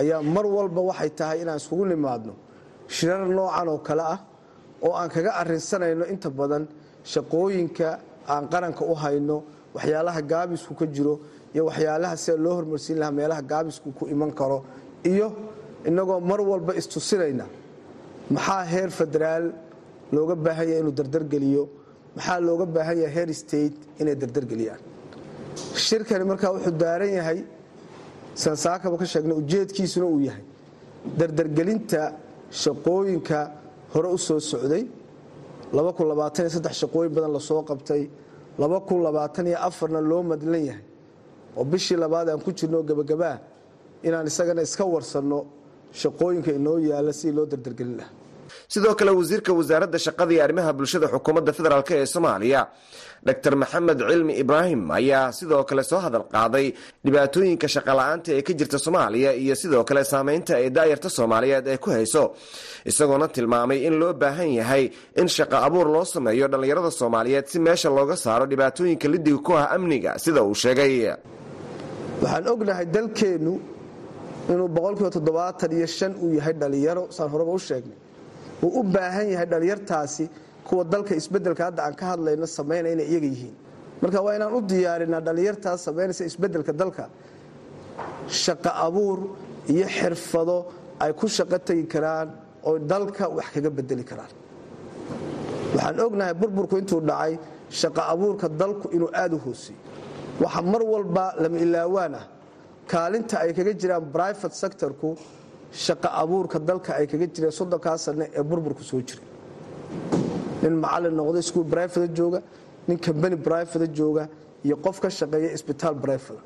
[0.00, 2.32] ayaa mar walba waxay tahay inaan iskugu nimaadno
[2.96, 4.18] shirar noocan oo kale ah
[4.86, 6.64] oo aan kaga arrinsanayno inta badan
[7.04, 7.88] shaqooyinka
[8.28, 9.42] aan qaranka u hayno
[9.74, 11.14] waxyaalaha gaabisku ka jiro
[11.54, 14.64] iyo waxyaalaha sida loo hormarsiin lahaa meelaha gaabisku ku iman karo
[15.04, 15.28] iyo
[15.88, 17.46] innagoo mar walba istusinayna
[18.30, 19.44] maxaa heer federaal
[20.12, 21.64] looga baahan yahay inuu dardargeliyo
[22.16, 24.80] maxaa looga baahan yahay heer state inay dardargeliyaan
[25.86, 27.38] shirkani markaa wuxuu daaran yahay
[28.34, 30.44] sansaakaba ka sheegnay ujeedkiisuna uu yahay
[31.18, 32.02] dardargelinta
[32.62, 33.38] shaqooyinka
[33.94, 34.82] hore u soo socday
[36.80, 38.02] shaqooyin badan la soo qabtay
[39.94, 40.84] na loo madlan yahay.
[41.56, 43.36] Oo bishii labaad aan ku jirno gebagabaa
[44.06, 45.38] inaan isagana iska warsanno
[46.00, 48.12] shaqooyinka inoo yaalla sidii loo dardargelin lahaa
[48.72, 52.60] sidoo kale wasiirka wasaaradda shaqada iyo arrimaha bulshada xukuumadda federaalk ee soomaaliya
[53.28, 53.52] dr.
[53.62, 56.66] Maxamed cilmi ibraahim ayaa sidoo kale soo hadal qaaday
[57.04, 61.90] dhibaatooyinka shaqala-aanta ee ka jirta soomaaliya iyo sidoo kale saameynta ay daayarta soomaaliyeed ay ku
[61.96, 62.22] hayso.
[62.90, 64.84] Isagoona tilmaamay in loo baahan yahay
[65.20, 69.66] in shaqo abuur loo sameeyo dhallinyarada soomaaliyeed si meesha looga saaro dhibaatooyinka lidiga ku ah
[69.76, 70.94] amniga sida uu sheegay.
[72.22, 73.52] Waxaan ognahay dalkeennu
[74.52, 77.96] inuu boqolkiiba toddobaatan iyo shan uu yahay dhallinyaro saan horeba u sheegnay.
[78.64, 80.24] Uu u baahan yahay dhallinyartaasi
[80.70, 83.54] kuwa dalka isbeddelka hadda aan ka hadlayno samaynaya inay iyaga yihiin.
[84.02, 87.04] Marka waa inaan u diyaarinaa dhallinyartaas samaynaysa isbeddelka dalka.
[88.42, 89.18] Shaqo abuur
[89.74, 90.56] iyo xirfado
[91.02, 92.28] ay ku shaqo tegi karaan
[92.68, 94.32] oo dalka wax kaga bedeli karaan.
[95.74, 97.32] Waxaan ognahay burburku intuu dhacay
[97.80, 99.78] shaqo abuurka dalku inuu aada u hooseeyo.
[100.42, 102.24] Waxa mar walba lama ilaawaan ah.
[102.90, 105.08] Kaalinta ay kaga jiraan brivate sectorku
[105.84, 109.26] shaqo abuurka dalka ay kaga jireen soddonkaa sanne ee burburku soo jiray
[110.62, 112.38] nin macalin noqda iskuul brivate jooga
[112.88, 114.24] nin kambani brivate jooga
[114.66, 116.40] iyo qof ka shaqeeya isbitaal brivate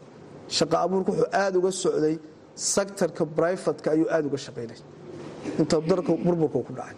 [0.56, 2.14] shaqo abuurka wuxuu aada uga socday
[2.72, 4.78] sectorka brivatka ayuu aada uga shaqaynay
[5.60, 6.96] inta dalka burburku ku dhacay.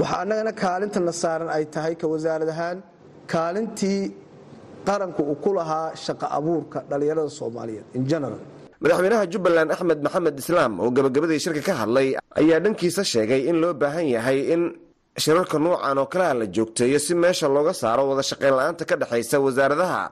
[0.00, 2.78] Waxaa annagana kaalintana saaran ay tahay ka wasaarad ahaan
[3.32, 4.00] kaalintii
[4.88, 8.40] qaranku uu ku lahaa shaqo abuurka dhallinyarada soomaaliyeed in general.
[8.82, 12.08] Madaxweynaha jubbaland axmed maxamed islaam oo gabagabadii shirka ka hadlay
[12.40, 14.62] ayaa dhankiisa sheegay in loo baahan yahay in
[15.22, 19.38] shirarka nuucan oo kaleha la joogteeyo si meesha looga saaro wada shaqayn la'aanta ka dhexaysa
[19.40, 20.02] wasaaradaha.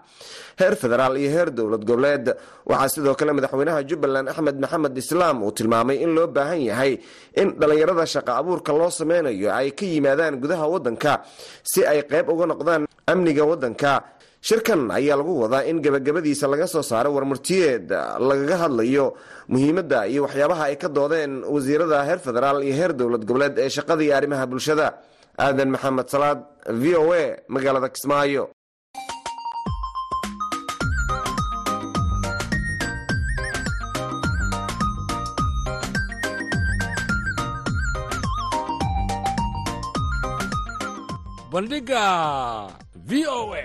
[0.58, 2.26] Heer federaal iyo heer dowlad goboleed.
[2.66, 6.92] Waxaa sidoo kale madaxweynaha jubbaland axmed maxamed islaam uu tilmaamay in loo baahan yahay
[7.34, 11.12] in dhallinyarada shaqo abuurka loo sameynayo ay ka yimaadaan gudaha wadanka
[11.70, 13.92] si ay qayb uga noqdaan amniga wadanka
[14.48, 17.86] shirkan ayaa lagu wadaa in gebagabadiisa laga soo saaro warmurtiyeed
[18.30, 19.06] lagaga hadlayo
[19.52, 24.02] muhiimadda iyo waxyaabaha ay ka doodeen wasiirada heer federaal iyo heer dowlad goboleed ee shaqada
[24.06, 24.86] iyo arrimaha bulshada.
[25.44, 26.38] Aadan maxamed salaad
[26.82, 27.24] v o a
[27.54, 28.44] magaalada kismaayo.
[41.52, 42.68] Bandhiga
[43.08, 43.64] v o a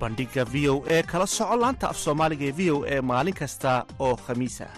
[0.00, 3.70] bandhiga v o e kala soco laanta af soomaaliga ee v o e maalin kasta
[4.06, 4.74] oo khamiis ah.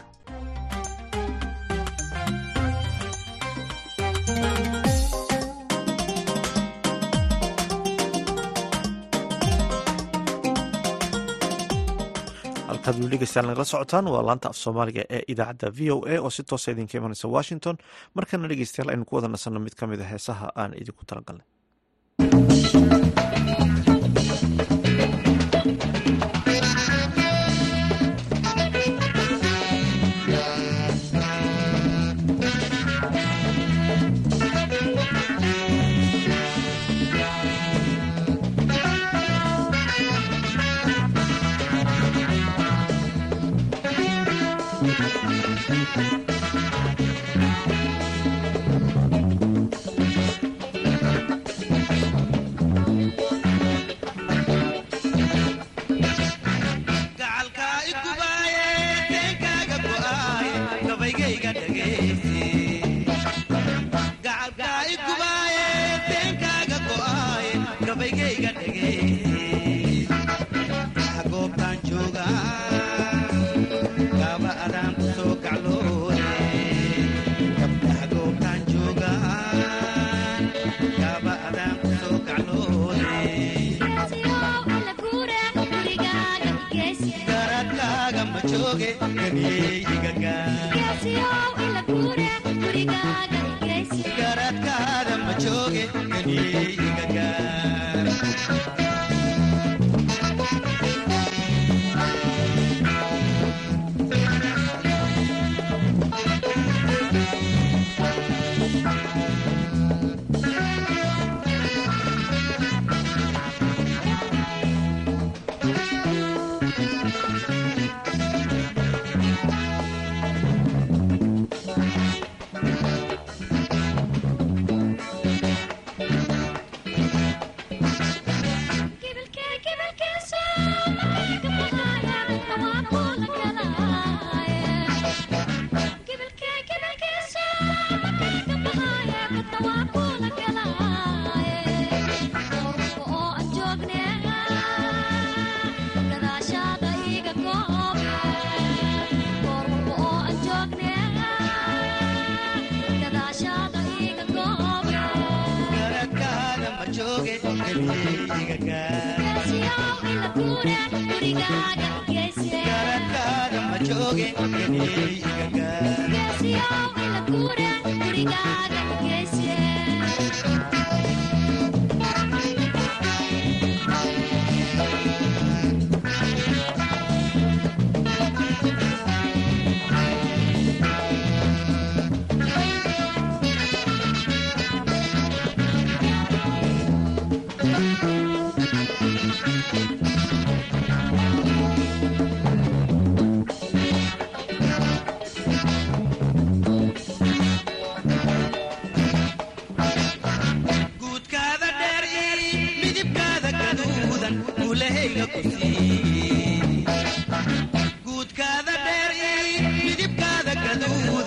[12.69, 16.31] Halkaad weli dhegeystayaal nagala socotaan waa laanta af soomaaliga ee idaacadda v o a oo
[16.37, 17.77] si toosa idinka imanaysa washington.
[18.17, 21.47] Markana dhegeystayaal aynu ku wada nasanno mid ka mid a heesaha aan idinku talagalnay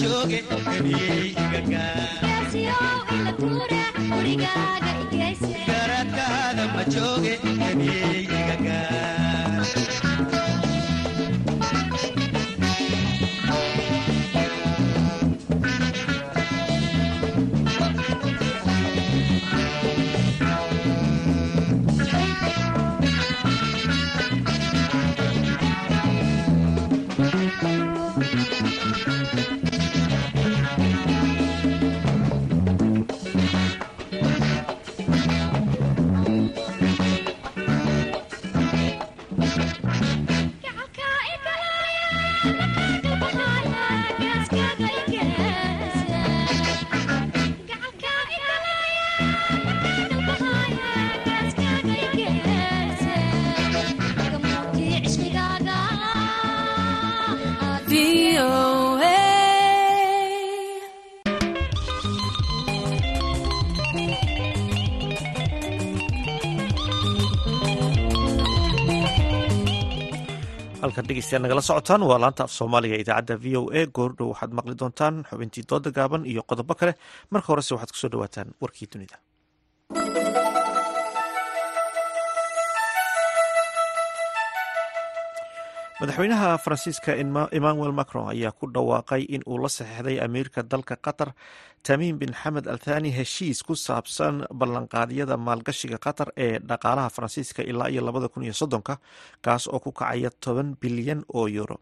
[0.00, 0.40] jooge
[70.82, 73.80] halkan dhegeystayaal nagala socotaan waa laanta af soomaaliga idaacadda v o a.
[73.96, 76.92] Goordhow waxaad maqli doontaan xubintii dooda gaaban iyo qodobo kale.
[77.32, 79.16] Marka horese waxaad ku soo dhawaataan warkii dunida
[86.00, 87.12] madaxweynaha faransiiska
[87.58, 91.30] emmanuel macron ayaa ku dhawaaqay in uu la saxeixday amiirka dalka qatar.
[91.86, 97.88] Tamiim bin xamed al thani heshiis ku saabsan ballanqaadyada maalgashiga qatar ee dhaqaalaha faransiiska ilaa
[97.92, 98.94] iyo labada kun iyo soddonka
[99.44, 101.76] kaas oo ku kacaya toban bilyan oo euro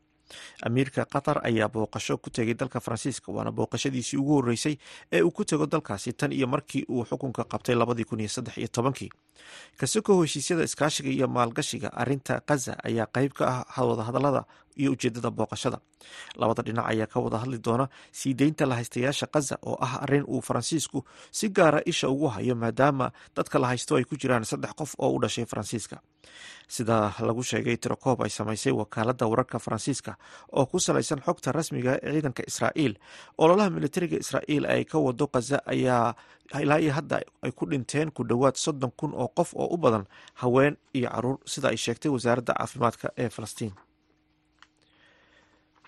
[0.66, 4.74] amiirka qatar ayaa booqasho ku tegay dalka faransiiska waana booqashadiisii ugu horeysay
[5.12, 8.56] ee uu ku tego dalkaasi tan iyo markii uu xukunka qabtay labadii kun iyo saddex
[8.58, 9.10] iyo tobankii.
[9.80, 14.44] Kasoko heshiisyada iskaashiga iyo maalgashiga arinta kaza ayaa qeyb ka ah wadahadalada
[14.80, 15.78] iyo ujeedada booqashada.
[16.40, 20.40] Labada dhinac ayaa ka wada hadli doona sii deynta lahaystayaasha kaza oo ah arrin uu
[20.48, 21.04] faransiisku
[21.38, 25.10] si gaara isha ugu hayo maadaama dadka la haysto ay ku jiraan saddex qof oo
[25.16, 25.96] u dhashay faransiiska.
[26.68, 30.12] Sida lagu sheegay tirokoob ay samaysay wakaalada wararka faransiiska
[30.52, 32.94] oo ku salaysan xogta rasmiga ee ciidanka israa'iil.
[33.38, 36.14] Ololaha militariga israa'iil ay ka wado kaza ayaa
[36.62, 40.04] ilaa iyo hadda ay ku dhinteen ku dhowaad soddon kun oo qof oo u badan
[40.40, 43.72] haween iyo carruur sida ay sheegtay wasaaradda caafimaadka ee falastiin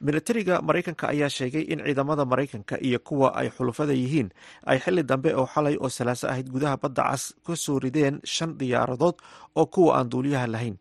[0.07, 4.29] militariga maraykanka ayaa sheegay in ciidamada maraykanka iyo kuwa ay xulufada yihiin
[4.71, 8.57] ay xili dambe oo xalay oo salaaso ahayd gudaha badda cas ka soo rideen shan
[8.61, 9.17] diyaaradood
[9.61, 10.77] oo kuwa aan duuliyaha lahayn.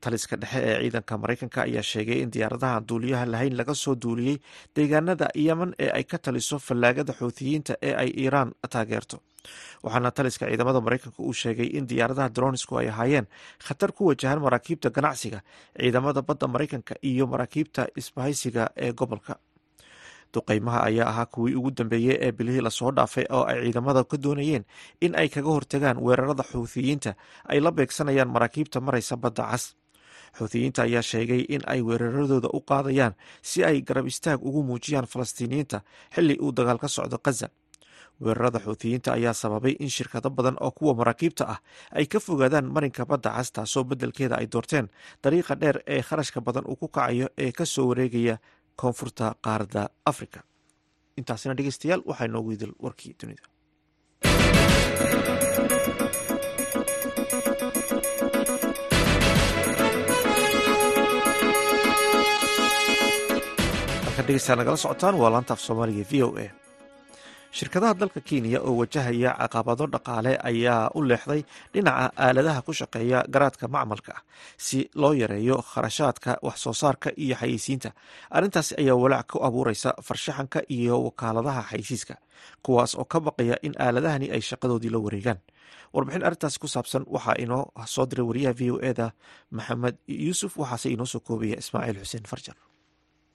[0.00, 4.36] Taliska dhexe ee ciidanka maraykanka ayaa sheegay in diyaaradaha aan duuliyaha lahayn laga soo duuliyey
[4.76, 9.16] deegaanada yemen ee ay ka taliso fallaagada xuutiyiinta ee ay iiraan taageerto
[9.84, 13.26] waxaana taliska ciidamada maraykanka uu sheegay in diyaaradaha dronisku ay ahaayeen
[13.66, 15.40] khatar ku wajahan maraakiibta ganacsiga
[15.80, 19.34] ciidamada badda maraykanka iyo maraakiibta isbahaysiga ee gobolka.
[20.34, 24.16] Duqeymaha ayaa ahaa kuwii ugu dambeeyey ee bilihii la soo dhaafay oo ay ciidamada ka
[24.24, 24.64] doonayeen
[25.00, 27.14] in ay kaga hortagaan weerarada xuutiyiinta
[27.48, 29.64] ay la beegsanayaan maraakiibta maraysa badda cas.
[30.38, 35.80] Xuutiyiinta ayaa sheegay in ay weeraradooda u qaadayaan si ay garab istaag ugu muujiyaan falastiiniyiinta
[36.14, 37.48] xili uu dagaal ka socdo kaza
[38.24, 41.58] weerarada xuutiyiinta ayaa sababay in shirkado badan oo kuwa maraakiibta ah
[41.98, 44.86] ay ka fogaadaan marinka badda cas taasoo beddelkeeda ay doorteen
[45.24, 48.34] dariiqa dheer ee kharashka badan uu ku kacayo ee ka soo wareegaya
[48.80, 50.40] koonfurta qaaradda afrika.
[51.20, 53.46] Intaasina dhegeystayaal waxaa inoogu idil warkii dunida.
[64.16, 66.46] Halkan nagala socotaan waa laanta af soomaaliga v o a
[67.56, 73.68] shirkadaha dalka kenya oo wajahaya caqabado dhaqaale ayaa u leexday dhinaca aaladaha ku shaqeeya garaadka
[73.68, 74.22] macmalka ah
[74.56, 77.90] si loo yareeyo kharashaadka wax soo saarka iyo xayeysiinta.
[78.30, 82.14] Arrintaasi ayaa walaac ku abuureysa farshaxanka iyo wakaaladaha xayeysiiska
[82.64, 85.40] kuwaas oo ka baqaya in aaladahani ay shaqadoodii la wareegaan.
[85.94, 89.06] Warbixin arrintaasi ku saabsan waxaa inoo soo diray wariyaha v o eda
[89.56, 92.56] maxamed yuusuf waxaase inoo soo koobaya ismaaciil xuseen farjar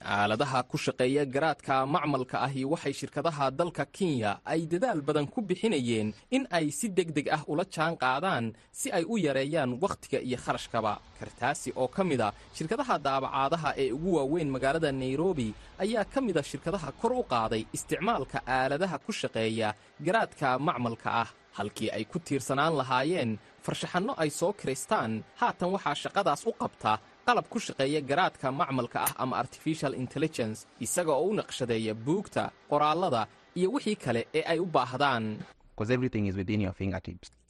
[0.06, 6.14] aaladaha ku shaqeeya garaadka macmalka ahi waxay shirkadaha dalka kenya ay dadaal badan ku bixinayeen
[6.36, 10.38] in ay si deg deg ah ula jaan qaadaan si ay u yareeyaan wakhtiga iyo
[10.38, 11.00] kharashkaba.
[11.20, 16.38] Kartaasi oo ka mid a shirkadaha daabacaadaha ee ugu waaweyn magaalada nairobi ayaa ka mid
[16.38, 19.70] a shirkadaha kor u qaaday isticmaalka aaladaha ku shaqeeya
[20.06, 21.30] garaadka macmalka ah.
[21.54, 27.46] Halkii ay ku tiirsanaan lahaayeen farshaxanno ay soo kiraystaan haatan waxaa shaqadaas u qabta qalab
[27.52, 33.22] ku shaqeeya garaadka macmalka ah ama artificial intelligence isaga oo u naqshadeeya buugta qoraallada
[33.60, 35.26] iyo wixii kale ee ay u baahdaan.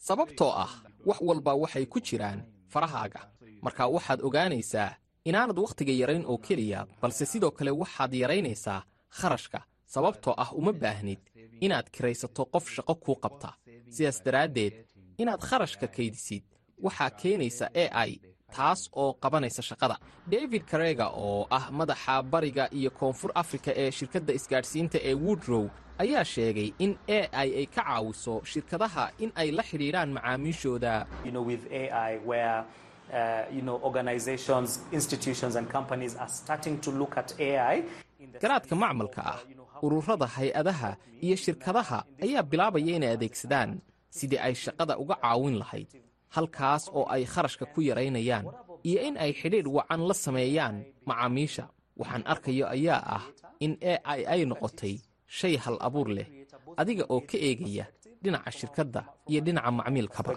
[0.08, 0.72] Sababtoo ah
[1.06, 2.40] wax walba waxay ku jiraan
[2.74, 3.22] farahaaga.
[3.66, 4.92] Marka waxaad ogaanaysaa
[5.30, 8.82] inaanad wakhtiga yarayn oo keliya balse sidoo kale waxaad yaraynaysaa
[9.20, 9.60] kharashka.
[9.94, 11.20] Sababtoo ah uma baahnid
[11.66, 13.50] inaad kiraysato qof shaqo kuu qabta.
[13.96, 14.74] Sidaas daraaddeed
[15.22, 16.44] inaad kharashka kaydisid
[16.86, 18.12] waxaa keenaysa e i
[18.58, 19.96] taas oo qabanaysa shaqada.
[20.34, 25.64] David karega oo ah madaxa bariga iyo koonfur afrika ee shirkadda isgaadhsiinta ee woodrow
[26.04, 30.94] ayaa sheegay in e i ay ka caawiso shirkadaha in ay la xidhiidhaan macaamiishooda.
[38.42, 39.40] Garaadka macmalka ah
[39.86, 40.92] ururada hay'adaha
[41.26, 43.72] iyo shirkadaha ayaa bilaabaya inay adeegsadaan.
[44.18, 45.88] Sidii ay shaqada uga caawin lahayd
[46.36, 48.46] halkaas oo ay kharashka ku yaraynayaan
[48.90, 50.76] iyo in ay xidhiidh wacan la sameeyaan
[51.10, 51.66] macaamiisha.
[52.00, 53.24] Waxaan arkayo ayaa ah
[53.66, 54.96] in e i ay noqotay
[55.38, 56.28] shay hal abuur leh
[56.82, 57.86] adiga oo ka eegaya
[58.24, 60.30] dhinaca shirkadda iyo dhinaca macmiilkaba.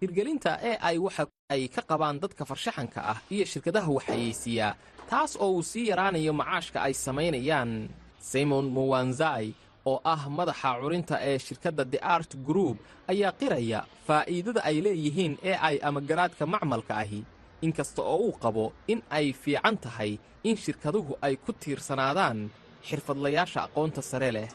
[0.00, 1.24] Hirgelinta e i waxa
[1.54, 4.72] ay ka qabaan dadka farshaxanka ah iyo shirkadaha waxayeysiiyaa
[5.10, 7.88] taas oo uu sii yaraanayo macaashka ay samaynayaan.
[8.30, 9.54] Simon mowanzai
[9.90, 12.76] oo ah madaxa curinta ee shirkadda the art group
[13.12, 17.20] ayaa qiraya faa'iidada ay leeyihiin e i ama garaadka macmalka ahi.
[17.66, 20.12] Inkasta oo uu qabo in ay fiican tahay
[20.48, 22.38] in shirkaduhu ay ku tiirsanaadaan
[22.88, 24.48] xirfadlayaasha aqoonta sare leh.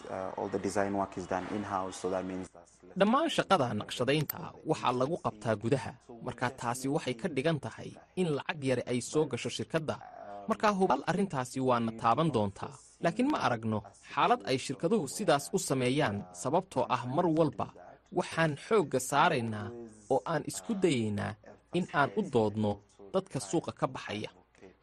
[2.99, 4.38] Dhammaan shaqada naqshadaynta
[4.69, 5.91] waxaa lagu qabtaa gudaha.
[6.27, 7.89] Markaa taasi waxay ka dhigan tahay
[8.21, 9.95] in lacag yare ay soo gasho shirkadda.
[10.49, 13.80] Markaa hubaal arrintaasi waana taaban doontaa laakiin ma aragno
[14.14, 17.68] xaalad ay shirkaduhu sidaas u sameeyaan sababtoo ah mar walba
[18.18, 19.68] waxaan xoogga saaraynaa
[20.14, 21.34] oo aan isku dayaynaa
[21.78, 22.72] in aan u doodno
[23.14, 24.30] dadka suuqa ka baxaya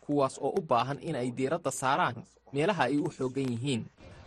[0.05, 2.17] kuwaas oo u baahan inay diiradda saaraan
[2.55, 3.83] meelaha ay u xooggan yihiin.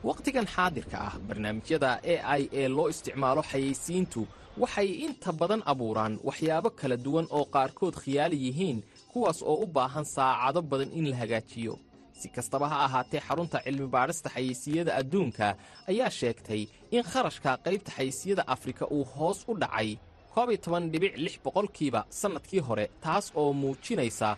[0.07, 4.21] Wakhtigan xaadirka ah barnaamijyada e i ee loo isticmaalo xayeysiintu
[4.61, 8.77] waxay inta badan abuuraan waxyaabo kala duwan oo qaarkood khiyaali yihiin
[9.11, 11.73] kuwaas oo u baahan saacado badan in la hagaajiyo
[12.21, 15.47] si kastaba ha ahaatee xarunta cilmi-baadhista xayeysiiyada adduunka
[15.91, 16.61] ayaa sheegtay
[16.95, 19.89] in kharashka qaybta xayeysiiyada afrika uu hoos u dhacay
[20.33, 24.29] koob iyo toban dhibic lix boqolkiiba sannadkii hore taas oo muujinaysa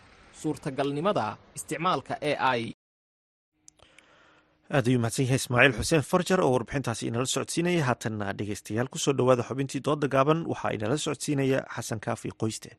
[0.42, 1.26] suurtagalnimada
[1.58, 2.74] isticmaalka e i.
[4.76, 7.84] Aad ayuu mahadsan yahay ismaaciil xuseen farjar oo warbixintaasi inala socodsiinaya.
[7.90, 12.70] Haatanna dhegeystayaal ku soo dhowaada xubintii dooda gaaban waxaa inala socodsiinaya xasan kaafi qoyste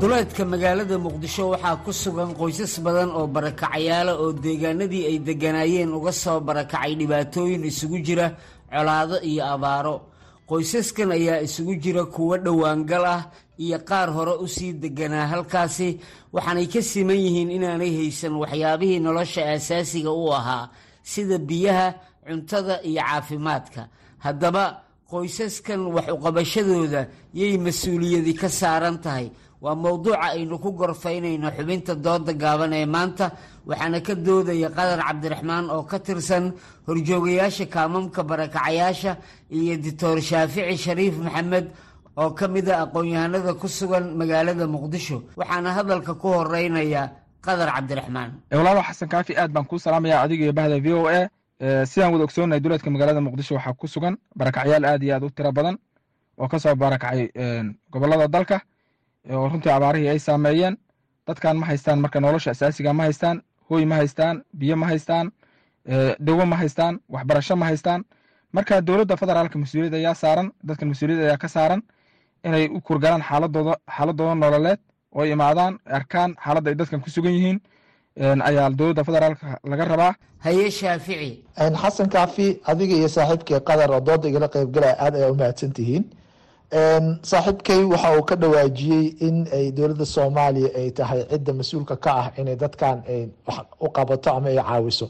[0.00, 6.12] duleedka magaalada muqdisho waxaa ku sugan qoysas badan oo barakacayaala oo deegaanadii ay degganaayeen uga
[6.22, 8.26] soo barakacay dhibaatooyin isugu jira
[8.72, 9.96] colaado iyo abaaro.
[10.48, 13.22] Qoysaskan ayaa isugu jira kuwo dhowaangal ah
[13.64, 15.88] iyo qaar hore u sii degganaa halkaasi.
[16.34, 20.70] Waxaanay ka siman yihiin inaanay haysan waxyaabihii nolosha aasaasiga u ahaa
[21.02, 21.86] sida biyaha
[22.26, 23.82] cuntada iyo caafimaadka.
[24.24, 24.64] Haddaba
[25.10, 27.02] qoysaskan wax uqabashadooda
[27.34, 29.28] yay mas'uuliyadi ka saaran tahay
[29.64, 33.26] waa mowduuca aynu ku gorfaynayno xubinta dooda gaaban ee maanta
[33.68, 36.44] waxaana ka doodaya qadar cabdiraxmaan oo ka tirsan
[36.86, 39.12] horjoogayaasha kaamamka barakacayaasha
[39.58, 41.66] iyo doctor shaafici shariif maxamed
[42.16, 45.22] oo ka mid a aqoon-yahanada ku sugan magaalada muqdisho.
[45.36, 47.02] Waxaana hadalka ku horeynaya
[47.46, 48.30] qadar cabdiraxmaan.
[48.52, 51.28] Walaalo xasan kaafi aad baan kuu salaamaya adiga iyo bahda v o a.
[51.90, 55.52] Sidaan wada ogsoonahay duleedka magaalada muqdisho waxaa ku sugan barakacyaal aad iyo aad u tiro
[55.52, 55.76] badan
[56.40, 57.28] oo ka soo barakacay
[57.92, 58.56] gobollada dalka
[59.28, 60.76] oo runtii abaarihii ay saameeyeen
[61.26, 65.26] dadkan ma haystaan marka nolosha asaasiga ma haystaan hooy ma haystaan biyo ma haystaan
[66.26, 68.04] dawo ma haystaan waxbarasho ma haystaan.
[68.52, 71.82] Marka dowladda federaalka mas'uuliyad ayaa saaran dadkan mas'uuliyad ayaa ka saaran
[72.44, 74.78] inay u kurgalaan xaaladooda xaaladooda nololeed
[75.14, 77.58] oo imaadaan arkaan xaaladda ay dadkan ku sugan yihiin.
[78.48, 80.12] Ayaa dowladda federaalka laga rabaa.
[80.44, 81.44] Haye shaafici.
[81.82, 86.04] Xasan kaafi adiga iyo saaxiibkii qadar oo dooda igala qeybgalaya aad ayaa u mahadsan tihiin
[86.74, 92.26] saaxiibkay waxa uu ka dhawaajiyey in ay dowladda soomaaliya ay tahay cidda mas'uulka ka ah
[92.40, 93.02] inay dadkan
[93.46, 95.06] wax u qabato ama ay caawiso.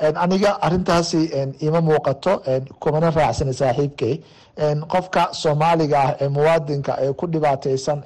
[0.00, 1.20] Aniga arintaasi
[1.60, 2.32] ima muuqato
[2.80, 4.14] kumana raacsana saaxiibkay.
[4.92, 7.98] Qofka soomaaliga ah ee muwaadinka ee ku dhibaateysan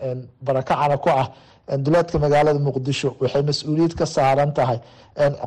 [0.43, 1.27] barakacana ku ah
[1.85, 4.79] duleedka magaalada muqdisho waxay mas'uuliyad ka saaran tahay.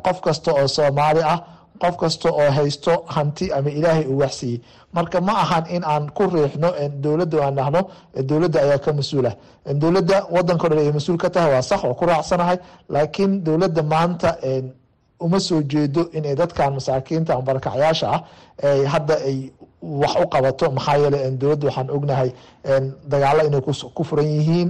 [0.06, 1.38] Qof kasta oo soomaali ah
[1.80, 4.60] qof kasta oo haysto hanti ama ilaahay uu waxsiiyey.
[4.92, 6.68] Marka ma ahan in aan ku riixno
[7.04, 7.80] dowladda aan dhahno
[8.28, 9.34] dowladda ayaa ka mas'uulah
[9.82, 12.58] dowladda wadanka o dhan ay mas'uul ka tahay waa sax oo ku raacsanahay.
[12.88, 14.36] Laakiin dowladda maanta
[15.20, 18.20] uma soo jeedo inay dadkan masaakiinta ama barakacyaasha ah
[18.92, 19.50] hadda ay
[19.82, 22.30] wax u qabato maxaa yeele dowladda waxaan ognahay
[23.12, 23.60] dagaalo inay
[23.96, 24.68] ku furan yihiin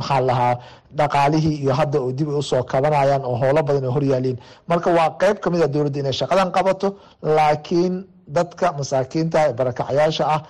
[0.00, 0.54] maxaa lahaa
[0.98, 4.36] dhaqaalihii iyo hadda dib ay u soo kabanayaan oo howlo badan ay horyaaliin
[4.68, 6.88] marka waa qeyb ka mid a dowladda inay shaqadan qabato
[7.36, 7.94] laakiin
[8.36, 10.40] dadka masaakiinta ee barakacyaasha ah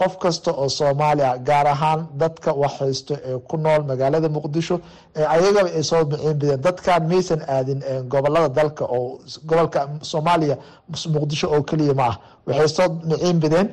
[0.00, 4.76] qof kasta oo soomaali ah gaar ahaan dadka wax haysto ee ku nool magaalada muqdisho
[5.34, 7.80] ayagaba ay soo miciin bideen dadkan maysan aadin
[8.12, 9.18] gobollada dalka oo
[9.48, 9.80] gobolka
[10.10, 10.56] soomaaliya
[11.16, 12.16] muqdisho oo keliya ma ah.
[12.46, 13.66] Waxay soo miciin bideen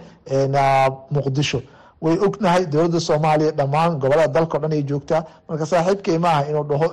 [1.15, 1.59] muqdisho
[2.05, 5.21] way ognahay dowladda soomaaliya dhammaan gobollada dalka o dhan ay joogtaa.
[5.49, 6.87] Marka saaxiibkay ma aha inuu dhaho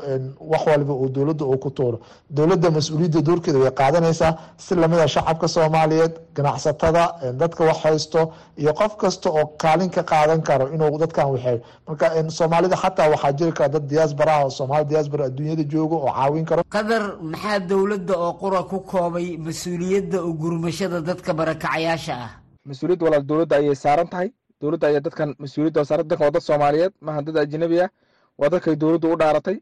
[0.52, 1.98] wax walba uu dowladda uu ku tuuro.
[2.36, 4.32] Dowladda mas'uuliyadda doorkeeda way qaadanaysaa
[4.64, 7.04] si lamida shacabka soomaaliyeed ganacsatada
[7.40, 8.20] dadka wax haysto
[8.62, 12.06] iyo qof kasta oo kaalin ka qaadan karo inuu dadkan waxeeyo marka
[12.38, 16.62] soomaalida xataa waxaa jiri kara dad diyaasbaraha oo soomaali diyaasbara adduunyada jooga oo caawin karo.
[16.76, 17.02] Qadar
[17.32, 22.30] maxaa dowladda oo qura ku koobay mas'uuliyadda u gurmashada dadka barakacayaasha ah?
[22.68, 24.28] Mas'uuliyadda walaal dowladda ayay saaran tahay
[24.60, 27.90] dowladda ayaa dadkan mas'uuliyadda saaran dadkan waa dad soomaaliyeed maaha dad ajnabi ah.
[28.38, 29.56] Waa dadkay dowladdu u dhaaratay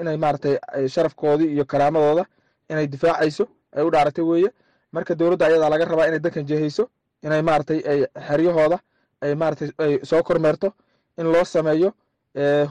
[0.00, 0.54] inay maaragtay
[0.94, 2.24] sharafkoodii iyo karaamadooda
[2.70, 3.44] inay difaacayso
[3.76, 4.50] ay u dhaaratay weeye.
[4.92, 6.84] Marka dowladda ayadaa laga rabaa inay dadkan jehayso
[7.22, 8.78] inay maaragtay ay xeryahooda
[9.22, 10.72] ay maaragtay ay soo kormeerto
[11.18, 11.92] in loo sameeyo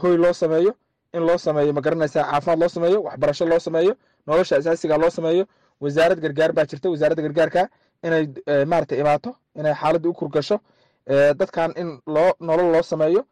[0.02, 0.72] hoy loo sameeyo
[1.14, 3.94] in loo sameeyo ma garanaysaa caafimaad loo sameeyo waxbarasho loo sameeyo
[4.28, 5.46] nolosha asaasiga loo sameeyo.
[5.82, 7.62] Wasaarad gargaar baa jirta wasaaradda gargaarka
[8.04, 8.24] inay
[8.72, 10.60] maaragtay imaato inay xaaladda u kurgasho
[11.08, 13.26] dadkan in loo nolol loo sameeyo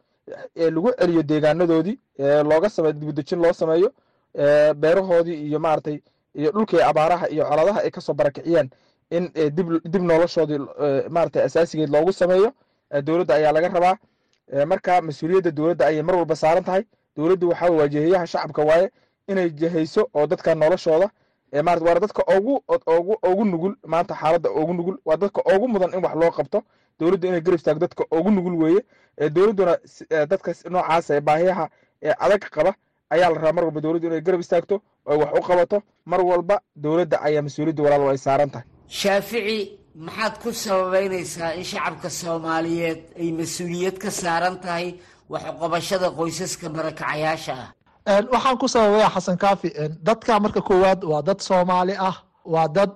[0.56, 1.98] lagu celiyo deegaanadoodii
[2.44, 3.92] looga sameeyo dibudejin loo sameeyo
[4.76, 6.00] beerahoodii iyo maaragtay
[6.36, 8.70] iyo dhulkii abaaraha iyo coladaha ay ka soo barakiciyeen
[9.10, 10.60] in dib dib noloshoodii
[11.10, 12.54] maaragtay asaasigeed loogu sameeyo
[13.04, 13.96] dowladda ayaa laga rabaa.
[14.68, 16.84] Marka mas'uuliyadda dowladda ayay mar walba saaran tahay
[17.18, 18.92] dowladdu waxaa waa jeheyaha shacabka waaye
[19.28, 21.10] inay jehayso oo dadka noloshooda
[21.66, 22.54] maarata waa dadka ugu
[22.98, 24.98] ugu ugu nugul maanta xaaladda ugu nugul.
[25.06, 26.60] Waa dadka ugu mudan in wax loo qabto.
[27.00, 28.82] Dowladdu inay garab istaagto dadka ugu nugul weeye.
[29.36, 29.74] Dowladduna
[30.32, 31.66] dadka noocaas ee baahiyaha
[32.08, 32.72] ee adag qaba
[33.14, 34.76] ayaa la rabaa mar walba dowladdu inay garab istaagto
[35.10, 35.78] oo wax u qabato.
[36.12, 38.66] Mar walba dowladda ayaa mas'uuliyadda walaal ay saaran tahay.
[39.00, 39.58] Shaafici
[40.08, 44.88] maxaad ku sababeynaysaa in shacabka soomaaliyeed ay mas'uuliyad ka saaran tahay
[45.34, 47.70] waxuqabashada qoysaska barakacayaasha ah
[48.06, 49.70] waxaan ku sababaya xasan kaafi
[50.04, 52.90] dadka marka koowaad waa dad soomaali ah waa dad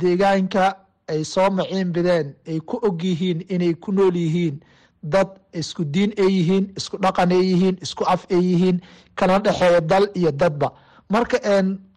[0.00, 0.76] deegaanka
[1.08, 4.60] ay soo maciin bideen ay ku og yihiin inay ku nool yihiin.
[5.02, 8.80] Dad isku diin ay yihiin isku dhaqan ay yihiin isku af ay yihiin
[9.16, 10.72] kana dhexeeya dal iyo dadba.
[11.10, 11.38] Marka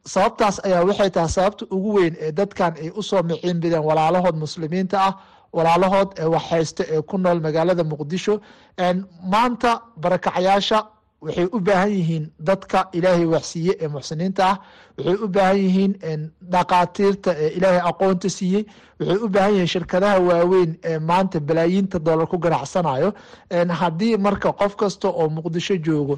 [0.05, 4.35] sababtaas ayaa waxay tahay sababta ugu weyn ee dadkan ay u soo maciin bideen walaalahood
[4.35, 5.13] muslimiinta ah
[5.53, 8.41] walaalahood ee waxhaysta ee ku nool magaalada muqdisho.
[9.31, 10.83] Maanta barakacyaasha
[11.27, 14.57] waxay u baahan yihiin dadka ilaahay waxsiiye ee muxsiniinta ah.
[14.97, 15.91] Waxay u baahan yihiin
[16.53, 18.63] dhaqaatiirta ee ilaahay aqoonta siiyey
[18.99, 23.09] waxay u baahan yihiin shirkadaha waaweyn ee maanta balaayiinta doolar ku ganacsanayo.
[23.81, 26.15] Haddii marka qof kasta oo muqdisho joogo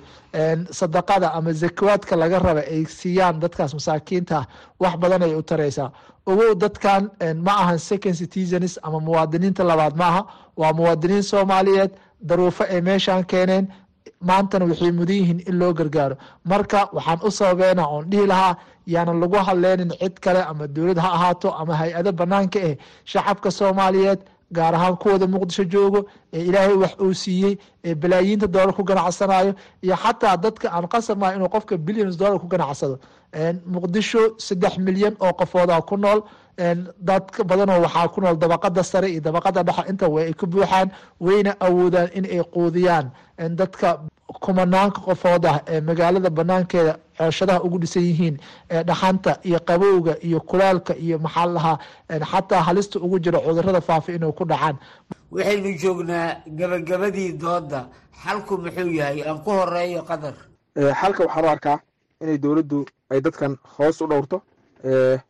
[0.80, 4.46] sadaqada ama zakawaadka laga raba ay siiyaan dadkaas masaakiinta
[4.80, 5.92] wax badan ay u taraysaa.
[6.26, 7.10] Ogow dadkan
[7.46, 10.22] ma ahan second citizens ama muwaadiniinta labaad maaha.
[10.58, 11.92] Waa muwaadiniin soomaaliyeed
[12.28, 13.68] daruufo ay meeshan keeneen
[14.22, 16.16] maantana waxay mudan yihiin in loo gargaaro.
[16.46, 18.58] Marka waxaan u sababeyna oon dhihi lahaa
[18.88, 24.20] yaanan lagu hadleynin cid kale ama dowlad ha ahaato ama hay'ado banaanka eh shacabka soomaaliyeed
[24.52, 26.00] gaar ahaan kuwooda muqdisho joogo
[26.34, 29.54] ee ilaahay wax uu siiyey ee balaayiinta doolar ku ganacsanayo
[29.86, 32.98] iyo xataa dadka aan qasab maha inuu qofka billions dollar ku ganacsado.
[33.74, 36.22] Muqdisho saddex milyan oo qofooda ku nool.
[37.08, 39.84] Dad badanoo waxaa ku nool dabaqada sare iyo dabaqada dhexe.
[39.90, 40.90] Inta way ay ka buuxaan
[41.20, 43.12] wayna awoodaan in ay quudiyaan
[43.48, 44.00] dadka
[44.42, 48.38] kumanaanka qofood ah ee magaalada banaankeeda cooshadaha ugu dhisan yihiin
[48.70, 51.78] ee dhaxanta iyo qabowga iyo kulaalka iyo maxaa lahaa
[52.32, 54.78] xataa halista ugu jira cudurrada faafa inay ku dhacaan.
[55.32, 57.88] Waxaynu joognaa gabagabadii dooda
[58.24, 60.34] xalku muxuu yahay aan ku horeeyo qadar.
[61.02, 61.80] Xalka waxaan u arkaa
[62.22, 64.42] inay dowladdu ay dadkan hoos u dhowrto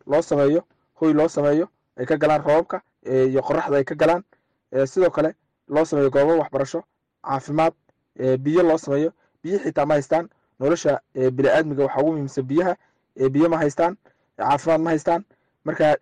[0.08, 0.62] loo sameeyo
[1.00, 4.24] hoy loo sameeyo ay ka galaan roobabka iyo qoraxda ay ka galaan.
[4.86, 5.36] Sidoo kale
[5.68, 6.84] loo sameeyo goobo waxbarasho
[7.24, 7.74] caafimaad
[8.44, 9.12] biyo loo sameeyo.
[9.44, 10.30] Biyo xitaa ma haystaan.
[10.60, 12.76] Nolosha biniaadmiga waxaa ugu muhiimsan biyaha
[13.32, 13.98] biyo ma haystaan
[14.38, 15.24] caafimaad ma haystaan.
[15.66, 15.96] Marka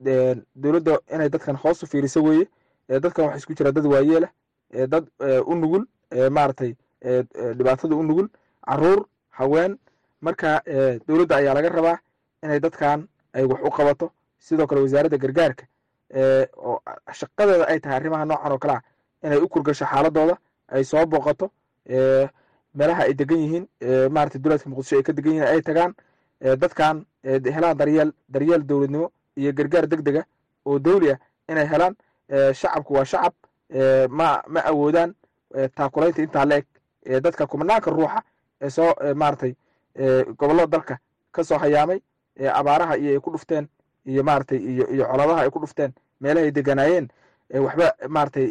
[0.55, 2.47] dowladda inay dadkan hoos u fiiriso weeye
[2.89, 4.29] dadkan waxa isku jira dad waayeelah
[4.87, 5.05] dad
[5.45, 5.85] u nugul
[6.31, 6.75] maaragtay
[7.57, 8.27] dhibaatada u nugul.
[8.67, 9.77] Caruur haween
[10.21, 10.61] marka
[11.07, 11.97] dowladda ayaa laga rabaa
[12.43, 14.11] inay dadkan ay wax u qabato.
[14.39, 15.65] Sidoo kale wasaaradda gargaarka
[16.57, 16.79] oo
[17.13, 18.81] shaqadeeda ay tahay arrimaha noocan oo kale ah
[19.23, 20.37] inay u kurgasho xaaladooda
[20.69, 21.51] ay soo booqato
[22.73, 23.65] meelaha ay degan yihiin
[24.11, 25.93] maarata dowladka muqdisho ay ka degan yihiin ay tagaan
[26.41, 27.05] dadkan
[27.55, 30.23] helaan daryeel daryeel dowladnimo iyo gargaar deg dega
[30.65, 31.19] oo dowli ah
[31.49, 31.95] inay helaan
[32.53, 33.33] shacabku waa shacab
[34.09, 35.15] ma ma awoodaan
[35.75, 36.65] taakulaynta intaa la eg
[37.23, 38.21] dadka kumanaanka ruuxa
[38.61, 39.55] ee soo maaratay
[40.37, 40.97] gobollada dalka
[41.31, 41.99] ka soo hayaamay
[42.53, 43.67] abaaraha iyo ay ku dhufteen
[44.05, 47.07] iyo maaragtay iyo iyo coladaha ay ku dhufteen meelahay deganaayeen
[47.65, 48.47] waxba maaragtay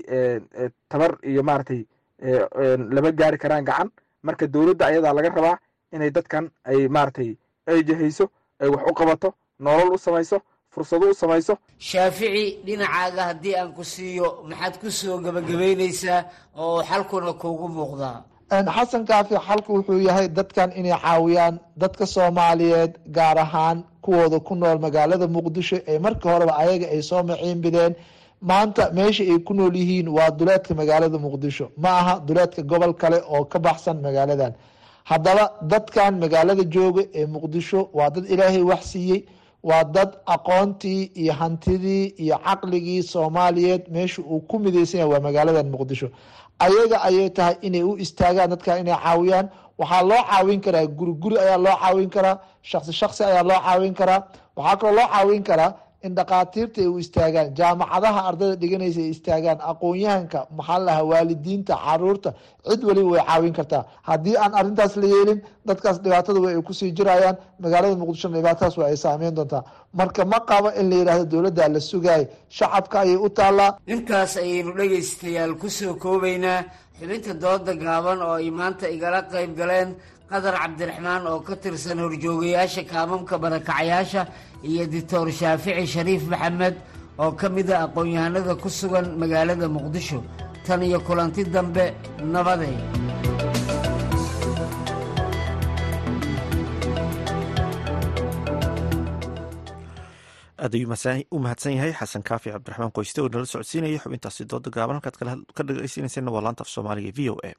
[0.89, 1.87] tabar iyo maaragtay
[2.21, 3.91] lama gaari karaan gacan.
[4.23, 5.59] Marka dowladda ayadaa laga rabaa
[5.93, 7.37] inay dadkan ay maaragtay
[7.69, 8.25] ay jehayso
[8.61, 9.29] ay wax u qabato
[9.61, 10.41] nolol u samayso
[10.73, 11.59] fursado u samayso.
[11.79, 16.25] Shaafici dhinacaaga haddii aan ku siiyo maxaad ku soo gebagabaynaysaa
[16.57, 18.25] oo xalkuna kuugu muuqdaa
[18.77, 24.79] xasan kaafi xalku wuxuu yahay dadkan inay caawiyaan dadka soomaaliyeed gaar ahaan kuwooda ku nool
[24.79, 27.95] magaalada muqdisho ee markii horeba ayaga ay soo maciin bideen
[28.43, 31.71] maanta meesha ay ku nool yihiin waa duleedka magaalada muqdisho.
[31.77, 34.53] Ma aha duleedka gobol kale oo ka baxsan magaaladan.
[35.05, 39.25] Haddaba dadkan magaalada jooga ee muqdisho waa dad ilaahay wax siiyey
[39.63, 45.71] waa dad aqoontii iyo hantidii iyo caqligii soomaaliyeed meesha uu ku midaysan yahay waa magaaladan
[45.71, 46.09] muqdisho.
[46.59, 49.49] Ayaga ayay tahay inay u istaagaan dadkan inay caawiyaan.
[49.79, 53.95] Waxaa loo caawin karaa guri guri ayaa loo caawin karaa shaksi shaksi ayaa loo caawin
[53.95, 54.21] karaa.
[54.57, 55.71] Waxaa kaloo loo caawin karaa
[56.07, 62.31] in dhakhaatiirta ay u istaagaan jaamacadaha ardayda dhiganaysa ay istaagaan aqoon-yahanka maxaa lahaa waalidiinta carruurta
[62.69, 63.83] cid waliba way caawin kartaa.
[64.09, 68.77] Haddii aan arrintaas la yeelin dadkaas dhibaatada way ay ku sii jirayaan magaalada muqdishona dhibaatadaas
[68.79, 69.63] waa ay saameyn doontaa.
[69.99, 72.23] Marka ma qabo in la yidhaahdo dowladda la sugaay
[72.57, 73.71] shacabka ayay u taallaa.
[73.95, 76.65] Intaas ayaynu dhegaystayaal ku soo koobaynaa
[76.99, 79.89] xibinta dooda gaaban oo ay maanta igala qayb galeen
[80.31, 84.23] qadar cabdiraxmaan oo ka tirsan horjoogayaasha kaamamka barakacayaasha
[84.71, 86.75] iyo doctor shaafici shariif maxamed
[87.23, 90.19] oo ka mid a aqoon-yahanada ku sugan magaalada muqdisho.
[90.67, 91.85] Tan iyo kulanti dambe
[92.33, 92.77] nabadey.
[100.59, 100.89] Aad ayuu
[101.31, 101.93] u mahadsan yahay.
[102.01, 104.97] Xasan kaafi cabdiraxmaan qoyste oo nala socodsiinaya xubintaasi dooda gaaban.
[104.99, 105.17] Halkaad
[105.57, 107.53] ka dhageysaneyseen waa laanta af soomaaliga v o a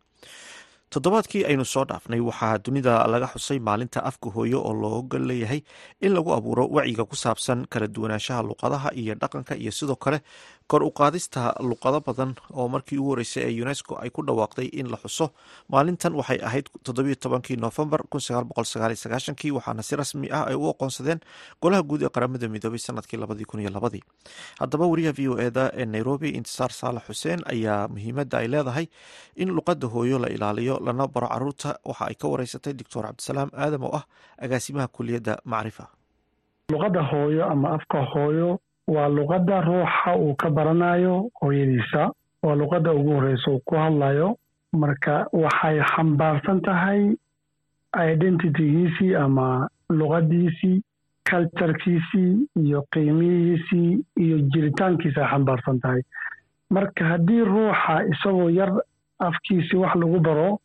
[0.93, 5.61] toddobaadkii aynu soo dhaafnay waxaa dunida laga xusay maalinta afka hooyo oo looga leeyahay
[6.01, 10.19] in lagu abuuro wacyiga ku saabsan kala duwanaanshaha luqadaha iyo dhaqanka iyo sidoo kale
[10.67, 14.87] kor u qaadista luqado badan oo markii ugu horeysay ee unesco ay ku dhawaaqday in
[14.91, 15.31] la xuso.
[15.71, 18.01] Maalintan waxay ahayd toddobiyo tobankii noofembar
[19.37, 21.19] kii waxaana si rasmi ah ay u aqoonsadeen
[21.61, 24.01] golaha guud ee qaramada midoobay sannadkii labadii kun iyo labadii.
[24.59, 28.87] Haddaba wariyaha v o eda ee nairobi intisaar saalax xuseen ayaa muhiimadda ay leedahay
[29.35, 33.83] in luqadda hooyo la ilaaliyo lana baro carruurta waxa ay ka wareysatay doctor cabdisalaam aadam
[33.83, 34.03] oo ah
[34.37, 35.87] agaasimaha kuliyadda macrifa.
[36.71, 42.11] Luqadda hooyo ama afka hooyo waa luqadda ruuxa uu ka baranayo hooyadiisa.
[42.43, 44.37] Waa luqadda ugu horreysa uu ku hadlayo
[44.73, 47.01] marka waxay xambaarsan tahay
[48.13, 50.81] identitygiisii ama luqaddiisii
[51.29, 53.91] culturekiisii iyo qiimihiisii
[54.23, 56.01] iyo jiritaankiisa ay xambaarsan tahay.
[56.69, 58.71] Marka haddii ruuxa isagoo yar
[59.19, 60.59] afkiisii wax lagu baro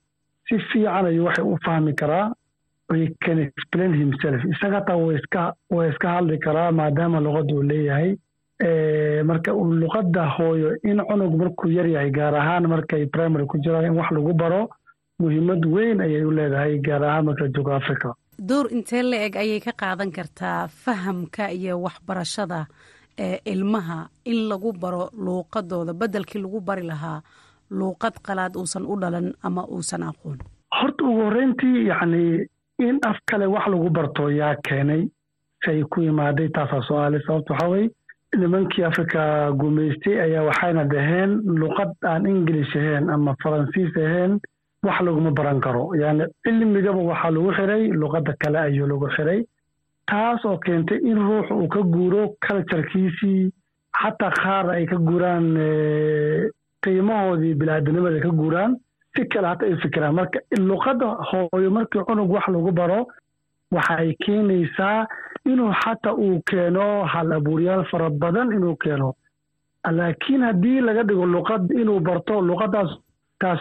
[0.49, 2.33] si fiican ayuu waxay u fahmi karaa
[2.97, 8.11] isaga hataa waa iska hadli karaa maadaama luqadda uu leeyahay
[9.25, 9.51] marka
[9.83, 14.11] luqadda hooyo in cunug markuu yar yahay gaar ahaan markay primary ku jiraan in wax
[14.17, 14.63] lagu baro
[15.21, 18.09] muhiimad weyn ayay u leedahay gaar ahaan marka jooga africa
[18.49, 22.67] door intee la eg ayay ka qaadan kartaa fahamka iyo waxbarashada
[23.19, 27.19] ee ilmaha in lagu baro luuqadooda beddelkii lagu bari lahaa
[27.79, 30.39] luuqad qalaad uusan u dhalan ama uusan aqoon.
[30.79, 32.23] Horta ugu horreyntii yacni
[32.79, 35.03] in af kale wax lagu barto yaa keenay
[35.65, 37.91] say ku imaaday taasaa su'aale sababta waxaa weye
[38.39, 44.39] nimankii afrika gumaystay ayaa waxayna dhaheen luqad aan ingilish ahayn ama faransiis ahayn
[44.83, 45.95] wax laguma baran karo.
[45.95, 49.41] Yani cilmigaba waxaa lagu xiray luqadda kale ayuu lagu xiray
[50.11, 53.51] taas oo keentay in ruuxu uu ka guuro culturekiisii
[54.01, 55.47] xataa qaar ay ka guuraan
[56.85, 58.73] qiimahoodii bilaadanimada ka guuraan
[59.17, 63.07] si kale hata ay fikiraan marka luqadda hooyo markii cunug wax lagu baro
[63.73, 65.07] waxay keenaysaa
[65.45, 69.15] inuu xataa uu keeno hal abuuryaal fara badan inuu keeno.
[69.91, 72.91] Laakiin haddii laga dhigo luqad inuu barto luqaddaas
[73.41, 73.61] taas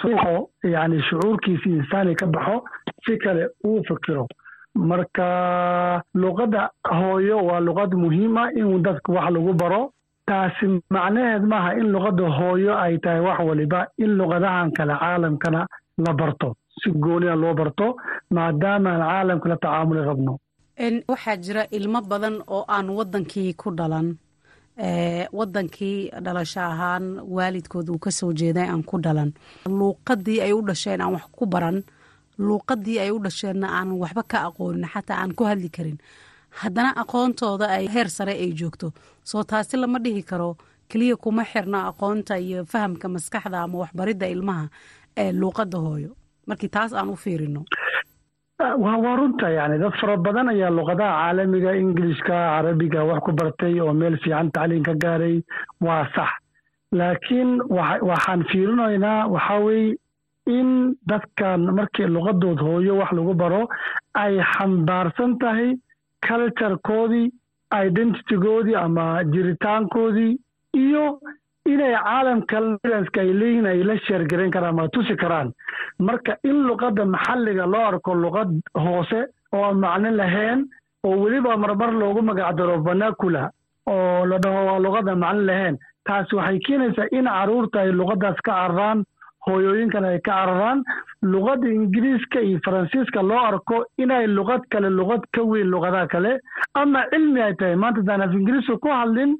[0.63, 2.63] yani shucuurkiisi insaani ka baxo
[3.05, 4.27] si kale uu fikiro.
[4.75, 9.91] Marka luqadda hooyo waa luqad muhiim ah in dadka wax lagu baro
[10.27, 10.65] taasi
[10.95, 15.61] macnaheed maaha in luqadda hooyo ay tahay wax waliba in luqadahan kale caalamkana
[16.05, 16.49] la barto
[16.81, 17.87] si gooniya loo barto
[18.35, 20.33] maadaamaan caalamka la tacaamuli rabno.
[21.11, 24.07] Waxaa jira ilmo badan oo aan wadankii ku dhalan.
[25.31, 27.05] Wadankii dhalasho ahaan
[27.35, 29.33] waalidkood uu ka soo jeeday aan ku dhalan.
[29.67, 31.83] Luuqadii ay u dhasheen aan wax ku baran.
[32.39, 35.97] Luuqadii ay u dhasheenna aan waxba ka aqoonin xataa aan ku hadli karin.
[36.61, 38.91] Haddana aqoontooda ay heer sare ay joogto
[39.23, 40.57] soo taasi lama dhihi karo.
[40.89, 44.65] Keliya kuma xirna aqoonta iyo fahamka maskaxda ama waxbaridda ilmaha
[45.17, 46.11] ee luuqadda hooyo.
[46.47, 47.63] Markii taas aan u fiirino.
[48.59, 53.93] Waa runta yani dad fara badan ayaa luqadaha caalamiga ingilishka carabiga wax ku bartay oo
[53.93, 55.41] meel fiican tacliin ka gaaray.
[55.81, 56.29] Waa sax.
[56.91, 57.61] Laakiin
[58.07, 59.95] waxaan fiirinaynaa waxaa weye
[60.57, 60.69] in
[61.09, 63.61] dadkan markii luqadood hooyo wax lagu baro
[64.13, 65.69] ay xambaarsan tahay
[66.27, 67.31] culturekoodii
[67.79, 70.37] identitygoodii ama jiritaankoodii
[70.73, 71.19] iyo
[71.65, 75.53] inay caalamka lidanska ay leeyihiin ay la sheergarayn karaan ama tusi karaan.
[75.99, 78.51] Marka in luqadda maxalliga loo arko luqad
[78.83, 79.19] hoose
[79.53, 80.65] oo aan macno lahayn
[81.05, 83.43] oo weliba marmar loogu magacdaro vanacula
[83.87, 88.51] oo la dhaho waa luqadda macno lahayn taasi waxay keenaysaa in carruurta ay luqaddaas ka
[88.51, 89.03] cararaan
[89.47, 90.83] hooyooyinkan ay ka cararaan
[91.21, 96.39] luqadda ingiriiska iyo faransiiska loo arko inay luqad kale luqad ka weyn luqadaha kale.
[96.73, 99.37] Ama cilmi ay tahay maanta hadaan af ingiriiska ku hadlin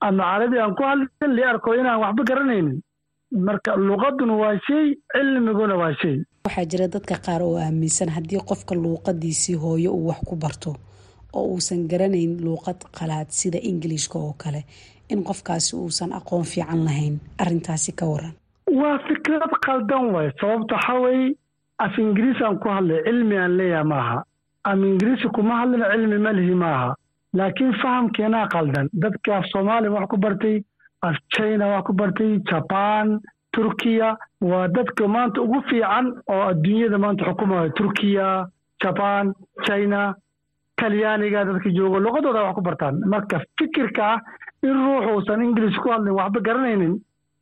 [0.00, 2.80] ama carabi aan ku hadlin li arko inaan waxba garanaynin.
[3.32, 6.16] Marka luqaduna waa shay cilmiguna waa shay.
[6.44, 10.76] Waxaa jira dadka qaar oo aaminsan haddii qofka luuqadiisii hooyo uu wax ku barto
[11.32, 14.62] oo uusan garanayn luuqad qalaad sida ingilishka oo kale
[15.08, 17.18] in qofkaasi uusan aqoon fiican lahayn.
[17.38, 18.34] Arintaasi ka waran
[18.70, 21.34] waa fikrad qaldan way sababta waxaa weye
[21.78, 24.22] af ingiriis aan ku hadlay cilmi aan leeyaha maaha.
[24.64, 26.94] Af ingiriisi kuma hadlina cilmi malihi maaha.
[27.34, 30.62] Laakiin fahamkeenaa qaldan dadkii af soomaaliya wax ku bartay
[31.02, 33.20] af china wax ku bartay jaban
[33.54, 38.46] turkiya waa dadka maanta ugu fiican oo adduunyada maanta xukumayo turkiya
[38.82, 39.32] jaban
[39.66, 40.14] china
[40.76, 42.94] talyaaniga dadka joogo luqadooda wax ku bartaan.
[43.06, 44.20] Marka fikirka ah
[44.62, 46.94] in ruuxu uusan ingilish ku hadlin waxba garanaynin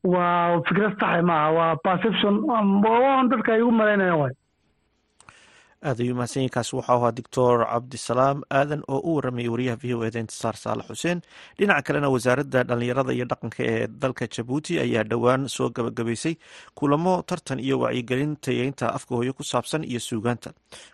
[0.05, 4.35] waa fikrad saxe maaha waa perception waan dadka ay ugu malaynayaan waay.
[5.85, 10.21] Aad ayuu mahadsanyiinkaas waxau ahaa doctor cabdisalaam aadan oo u waramayay wariyaha v o eda
[10.25, 11.21] intisaar saalax xuseen.
[11.59, 16.35] Dhinaca kalena wasaaradda dhallinyarada iyo dhaqanka ee dalka jabuuti ayaa dhowaan soo gabagabaysay
[16.75, 20.51] kulamo tartan iyo wacyigelin tayeynta afka hooyo ku saabsan iyo suugaanta.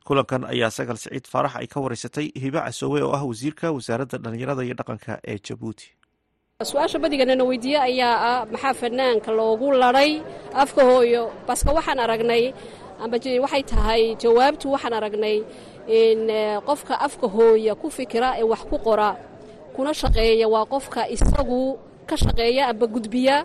[0.07, 4.63] Kulankan ayaa sagal siciid faarax ay ka wareysatay hiba casoowe oo ah wasiirka wasaaradda dhallinyarada
[4.67, 5.87] iyo dhaqanka ee jabuuti
[6.69, 10.13] su'aasha badiganana weydiiye ayaa ah maxaa fanaanka loogu laday
[10.63, 12.45] afka hooyo baska waxaan aragnay
[13.45, 15.37] waxay tahay jawaabtu waxaan aragnay
[15.89, 16.29] in
[16.69, 19.17] qofka afka hooya ku fikira ee wax ku qora
[19.75, 21.79] kuna shaqeeya waa qofka isagu
[22.11, 23.37] ka shaqeeya amba gudbiya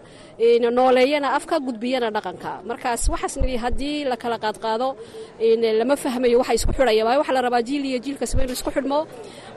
[0.78, 2.52] nooleeyana afka gudbiyana dhaqanka.
[2.70, 4.88] Markaas waxaas haddii la kala qaadqaado
[5.80, 8.72] lama fahmayo waxa isku xidhaya waayo waxaa la rabaa jiil iyo jiilka saba inu isku
[8.76, 9.00] xidhmo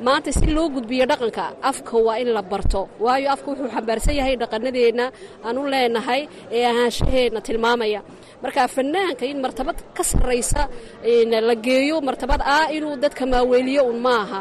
[0.07, 2.81] maanta si loo gudbiyo dhaqanka afka waa in la barto.
[3.05, 5.05] Waayo afka wuxuu xambaarsan yahay dhaqanadeenna
[5.47, 6.23] aanu leenahay
[6.57, 8.01] ee ahaanshaheenna tilmaamaya.
[8.43, 10.63] Marka fanaanka in martabad ka sarraysa
[11.49, 14.41] la geeyo martabad ah inuu dadka maaweeliyo un maaha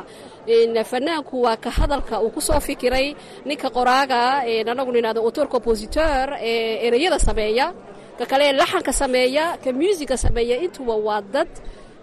[0.51, 6.87] fanaanku waa ka hadalka uu ku soo fikiray ninka qoraaga anagu nidhahdo autor compositeur ee
[6.87, 7.73] ereyada sameeya
[8.17, 11.47] ka kale laxanka sameeya ka muusiga sameeya intuba waa dad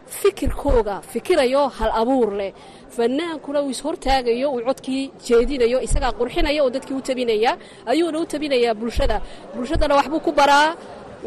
[0.07, 2.53] fikirkooga fikirayo hal abuur leh.
[2.97, 8.75] Fanaankuna uu ishortaagayo uu codkii jeedinayo isagaa qurxinaya oo dadkii u tabinaya ayuuna u tabinayaa
[8.75, 9.21] bulshada.
[9.57, 10.77] Bulshadana waxbuu ku baraa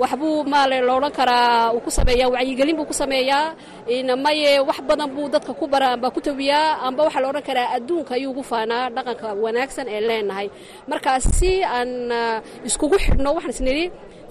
[0.01, 3.55] waxbuu maale loodhan karaa uu ku sameeyaa wacyigelin buu ku sameeyaa.
[4.25, 7.67] Maye wax badan buu dadka ku bara amba ku tabiyaa amba waxaa la odhan karaa
[7.77, 10.47] adduunka ayuu ugu faanaa dhaqanka wanaagsan ee leenahay.
[10.91, 11.89] Markaa si aan
[12.67, 13.85] iskugu xidhno waxaan isnidhi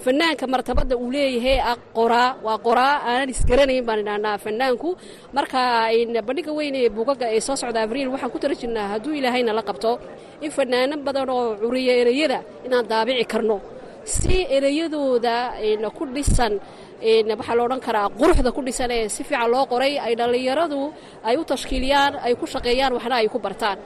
[0.05, 1.57] fanaanka martabada uu leeyahay
[1.97, 4.89] qoraa waa qoraa aanan isgaranayn baan idhahnaa fanaanku
[5.37, 5.59] marka
[6.27, 9.63] bandhiga weyn ee buugaga ee soo socda abriil waxaan ku tala jirnaa hadduu ilaahayna la
[9.69, 9.91] qabto
[10.45, 13.57] in fanaano badan oo curiya ereyada inaan daabici karno
[14.15, 15.35] si ereyadooda
[15.97, 16.53] ku dhisan
[17.39, 20.81] waxaa la odhan karaa quruxda ku dhisan ee si fiican loo qoray ay dhallinyaradu
[21.29, 23.77] ay u tashkiiliyaan ay ku shaqeeyaan waxna ay ku bartaan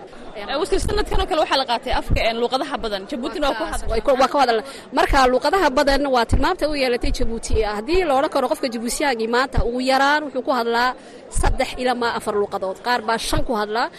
[0.61, 3.01] wasiir sanadkan oo kale waxaa la qaatay afka luuqadaha badan.
[3.09, 4.63] Jabuutina waa ka hadalna
[4.97, 7.53] marka luuqadaha badan waa tilmaamta u yeelatay jabuuti.
[7.63, 10.95] Haddii la odhan karo qofka jabuutiyaagii maanta ugu yaraan wuxuu ku hadlaa
[11.29, 13.89] saddex ilamaa afar luuqadood qaar baa shan ku hadlaa.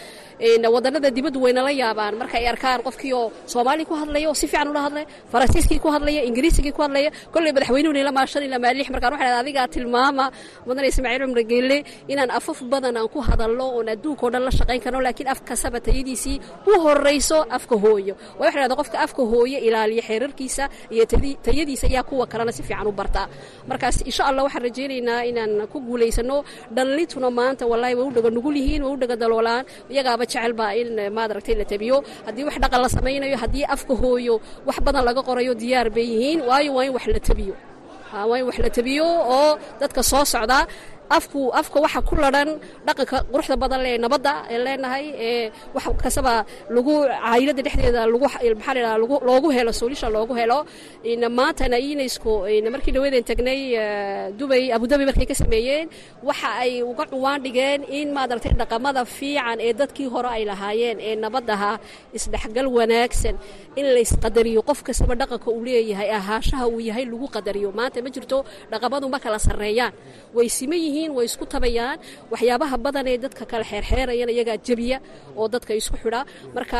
[0.73, 2.13] Wadanada dibaddu wayna la yaabaan.
[2.19, 5.87] Marka ay arkaan qofkii oo soomaali ku hadlaya oo si fiican ula hadlaya faransiiskii ku
[5.93, 8.89] hadlaya ingiriisigii ku hadlaya kolley madaxweynuhuna ilamaa shan ilamaa lix.
[8.89, 10.25] Markaan waxaa adigaa tilmaama
[10.67, 11.77] mudane ismaaciil cumar geelle
[12.11, 15.39] inaan afaf badan aan ku hadalno oon adduunka o dhan la shaqayn karno laakiin af
[15.47, 15.79] kasaba
[16.23, 18.15] tayadiisii u horayso afka hooyo.
[18.39, 21.05] Waa waxa dhahda qofka afka hooyo ilaaliya xeerarkiisa iyo
[21.43, 23.27] tayadiisa ayaa kuwa kalena si fiican u bartaa
[23.67, 26.43] markaas insha allah waxaan rajaynaynaa inaan ku guulaysano
[26.75, 29.65] dhallintuna maanta wallahi way u dhaga nugul yihiin way u dhaga daloolaan.
[29.89, 31.97] Iyagaaba jecelbaa in maadaragtay la tabiyo.
[32.25, 34.35] Haddii wax dhaqan la samaynayo haddii afka hooyo
[34.67, 36.39] wax badan laga qorayo diyaar bay yihiin.
[36.47, 37.55] Waayo waa in wax la tabiyo.
[38.13, 39.05] Waa in wax la tabiyo
[39.35, 40.59] oo dadka soo socda
[41.09, 42.49] afku afka waxa ku ladhan
[42.87, 46.33] dhaqanka quruxda badan lee nabadda ee leenahay ee wax kastaba
[46.75, 50.59] lagu caayilada dhexdeeda lagu maxaa la loogu helo solution loogu helo.
[51.37, 52.33] Maantana unesco
[52.73, 53.61] markii dhaweeden tagnay
[54.39, 55.85] dubay abudabi markay ka sameeyeen
[56.23, 61.15] waxa ay uga cuwaan dhigeen in maadaragtay dhaqamada fiican ee dadkii hore ay lahaayeen ee
[61.23, 61.71] nabadaha
[62.17, 63.35] isdhexgal wanaagsan.
[63.79, 67.69] In la isqadariyo qof kastaba dhaqanka uu leeyahay ahaashaha uu yahay lagu qadariyo.
[67.77, 68.37] Maanta ma jirto
[68.71, 69.93] dhaqamadu ma kala sarreeyaan.
[70.35, 71.97] Way siman yihiin way isku tabayaan.
[72.31, 74.97] Waxyaabaha badan ee dadka kala xeerxeerayan iyagaa jebiya
[75.39, 76.21] oo dadka isku xidha.
[76.55, 76.79] Marka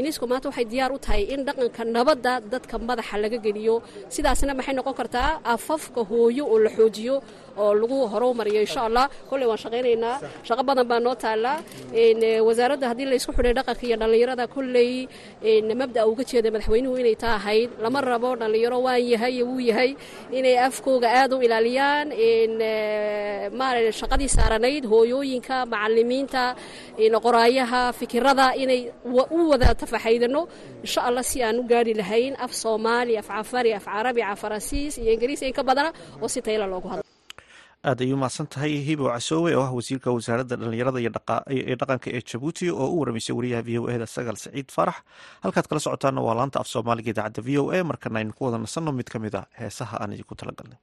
[0.00, 3.74] unesco maanta waxay diyaar u tahay in dhaqanka nabadda dadka madaxa laga geliyo.
[4.14, 5.30] Sidaasna maxay noqon kartaa?
[5.54, 7.16] Afafka hooyo oo la xoojiyo
[7.62, 10.16] oo lagu horumariyo insha allah kolley waan shaqaynaynaa.
[10.48, 11.58] Shaqo badan baa noo taallaa.
[12.46, 14.90] Wasaaradda haddii la isku xidhay dhaqanka iyo dhallinyarada kolley
[15.80, 17.70] mabda uga jeeda madaxweynuhu inay taa ahayd.
[17.84, 19.90] Lama rabo dhallinyaro waan yahay wuu yahay.
[20.38, 22.06] Inay afkooga aad u ilaaliyaan.
[24.00, 26.44] Shaqadii saaranayd hooyooyinka macalimiinta
[27.24, 28.80] qoraayaha fikirada inay
[29.38, 30.42] u wada tafaxaydano
[30.84, 34.98] insha allah si aan u gaari lahayn af soomaali af cafari af carabi af faransiis
[34.98, 35.90] iyo ingiriis in ka badana
[36.22, 37.04] oo si tayla loogu hadlo
[37.90, 41.10] aad ay u mahadsan tahay hibo casoowe oo ah wasiirka wasaaradda dhallinyarada iyo
[41.80, 44.96] dhaqanka ee jabuuti oo u waramaysay wariyaha v o eda sagaal saciid faarax
[45.44, 48.58] halkaad kala socotaana waa laanta af soomaaliga idaacadda v o a markana aynu ku wada
[48.64, 50.78] nasanno mid ka mid a heesaha aan idinku talagalnay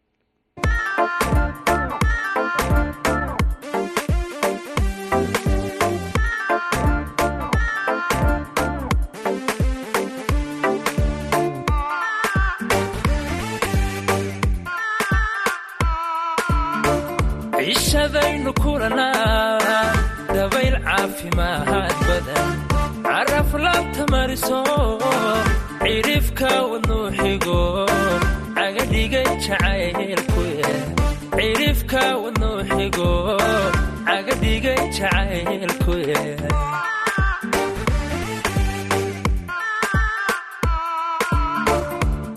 [27.32, 27.86] xigo
[28.56, 30.44] cagadhigay jacaylku
[31.36, 33.10] cidhifka wadnuu xigo
[34.08, 35.96] cagadhigay jacaylku.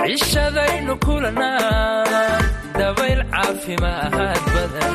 [0.07, 2.05] Cishadaynu kulanaa
[2.79, 4.95] dabayl caafimaad badan.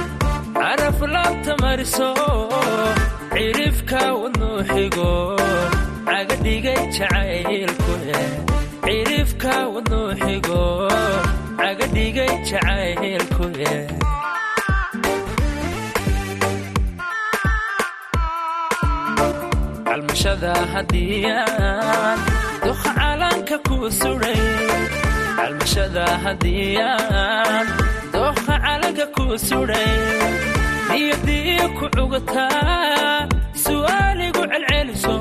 [0.60, 2.10] Caraf laabta mariso
[3.34, 5.10] cidhifka wadnuu xigo
[6.10, 7.94] cagadhigay jacaylku
[9.74, 10.62] wadnuu xigo
[11.60, 13.46] cagadhigay jacaylku
[19.86, 22.18] calmashada hadiyaan
[22.66, 24.42] duqa calanka ku suray.
[25.38, 27.66] Calmashada hadiyaan
[28.14, 29.92] dooqa calanka ku suray.
[30.90, 33.28] Niyadii ku cugataa
[33.64, 35.16] su'aaligu celceliso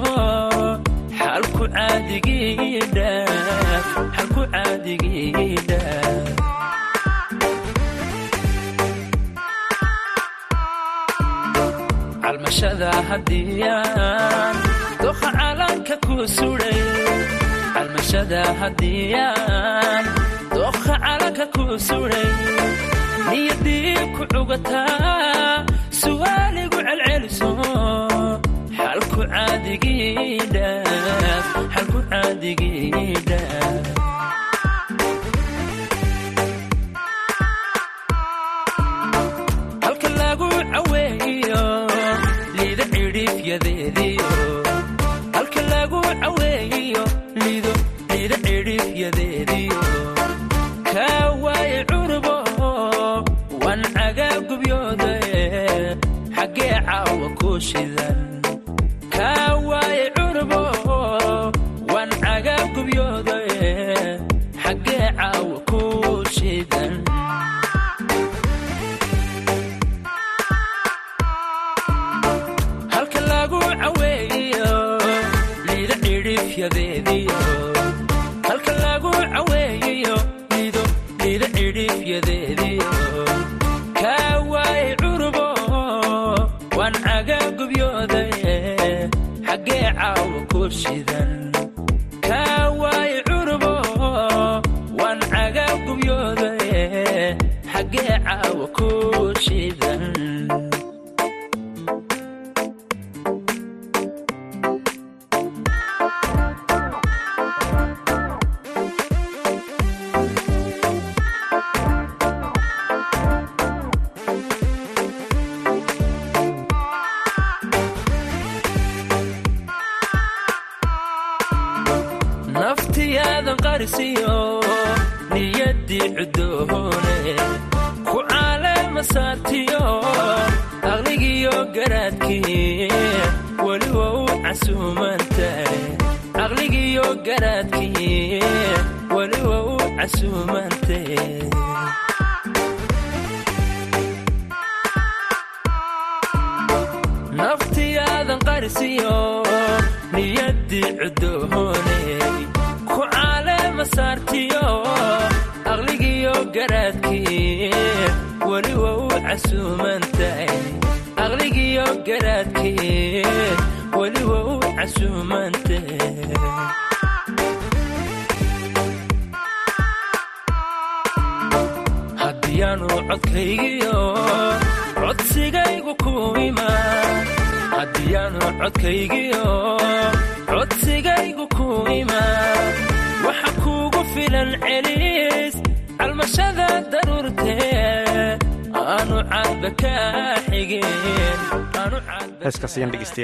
[12.22, 14.54] calmashada hadiyaan
[15.02, 16.80] dooqa calanka ku suray.
[17.74, 20.04] Calmashada hadiyaan
[20.56, 22.28] dooqa calanka ku suray.
[23.30, 25.64] Niyadii ku cugataa
[26.00, 27.50] su'aaligu celceliso
[29.28, 29.60] xalku
[30.52, 33.97] caadigidhaaf xalku caadigidhaaf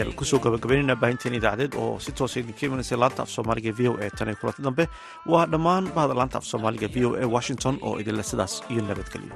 [0.05, 3.81] ayaan ku soo gabagabaynayna baahinteen idaacadeed oo si toosa idinka imanaysa laanta af soomaaliga v
[3.91, 4.85] o e tan iyo kulanti dambe.
[5.33, 9.35] Waa dhammaan bahda laanta af soomaaliga v o e washington oo idinle sidaas iyo nabadgelyo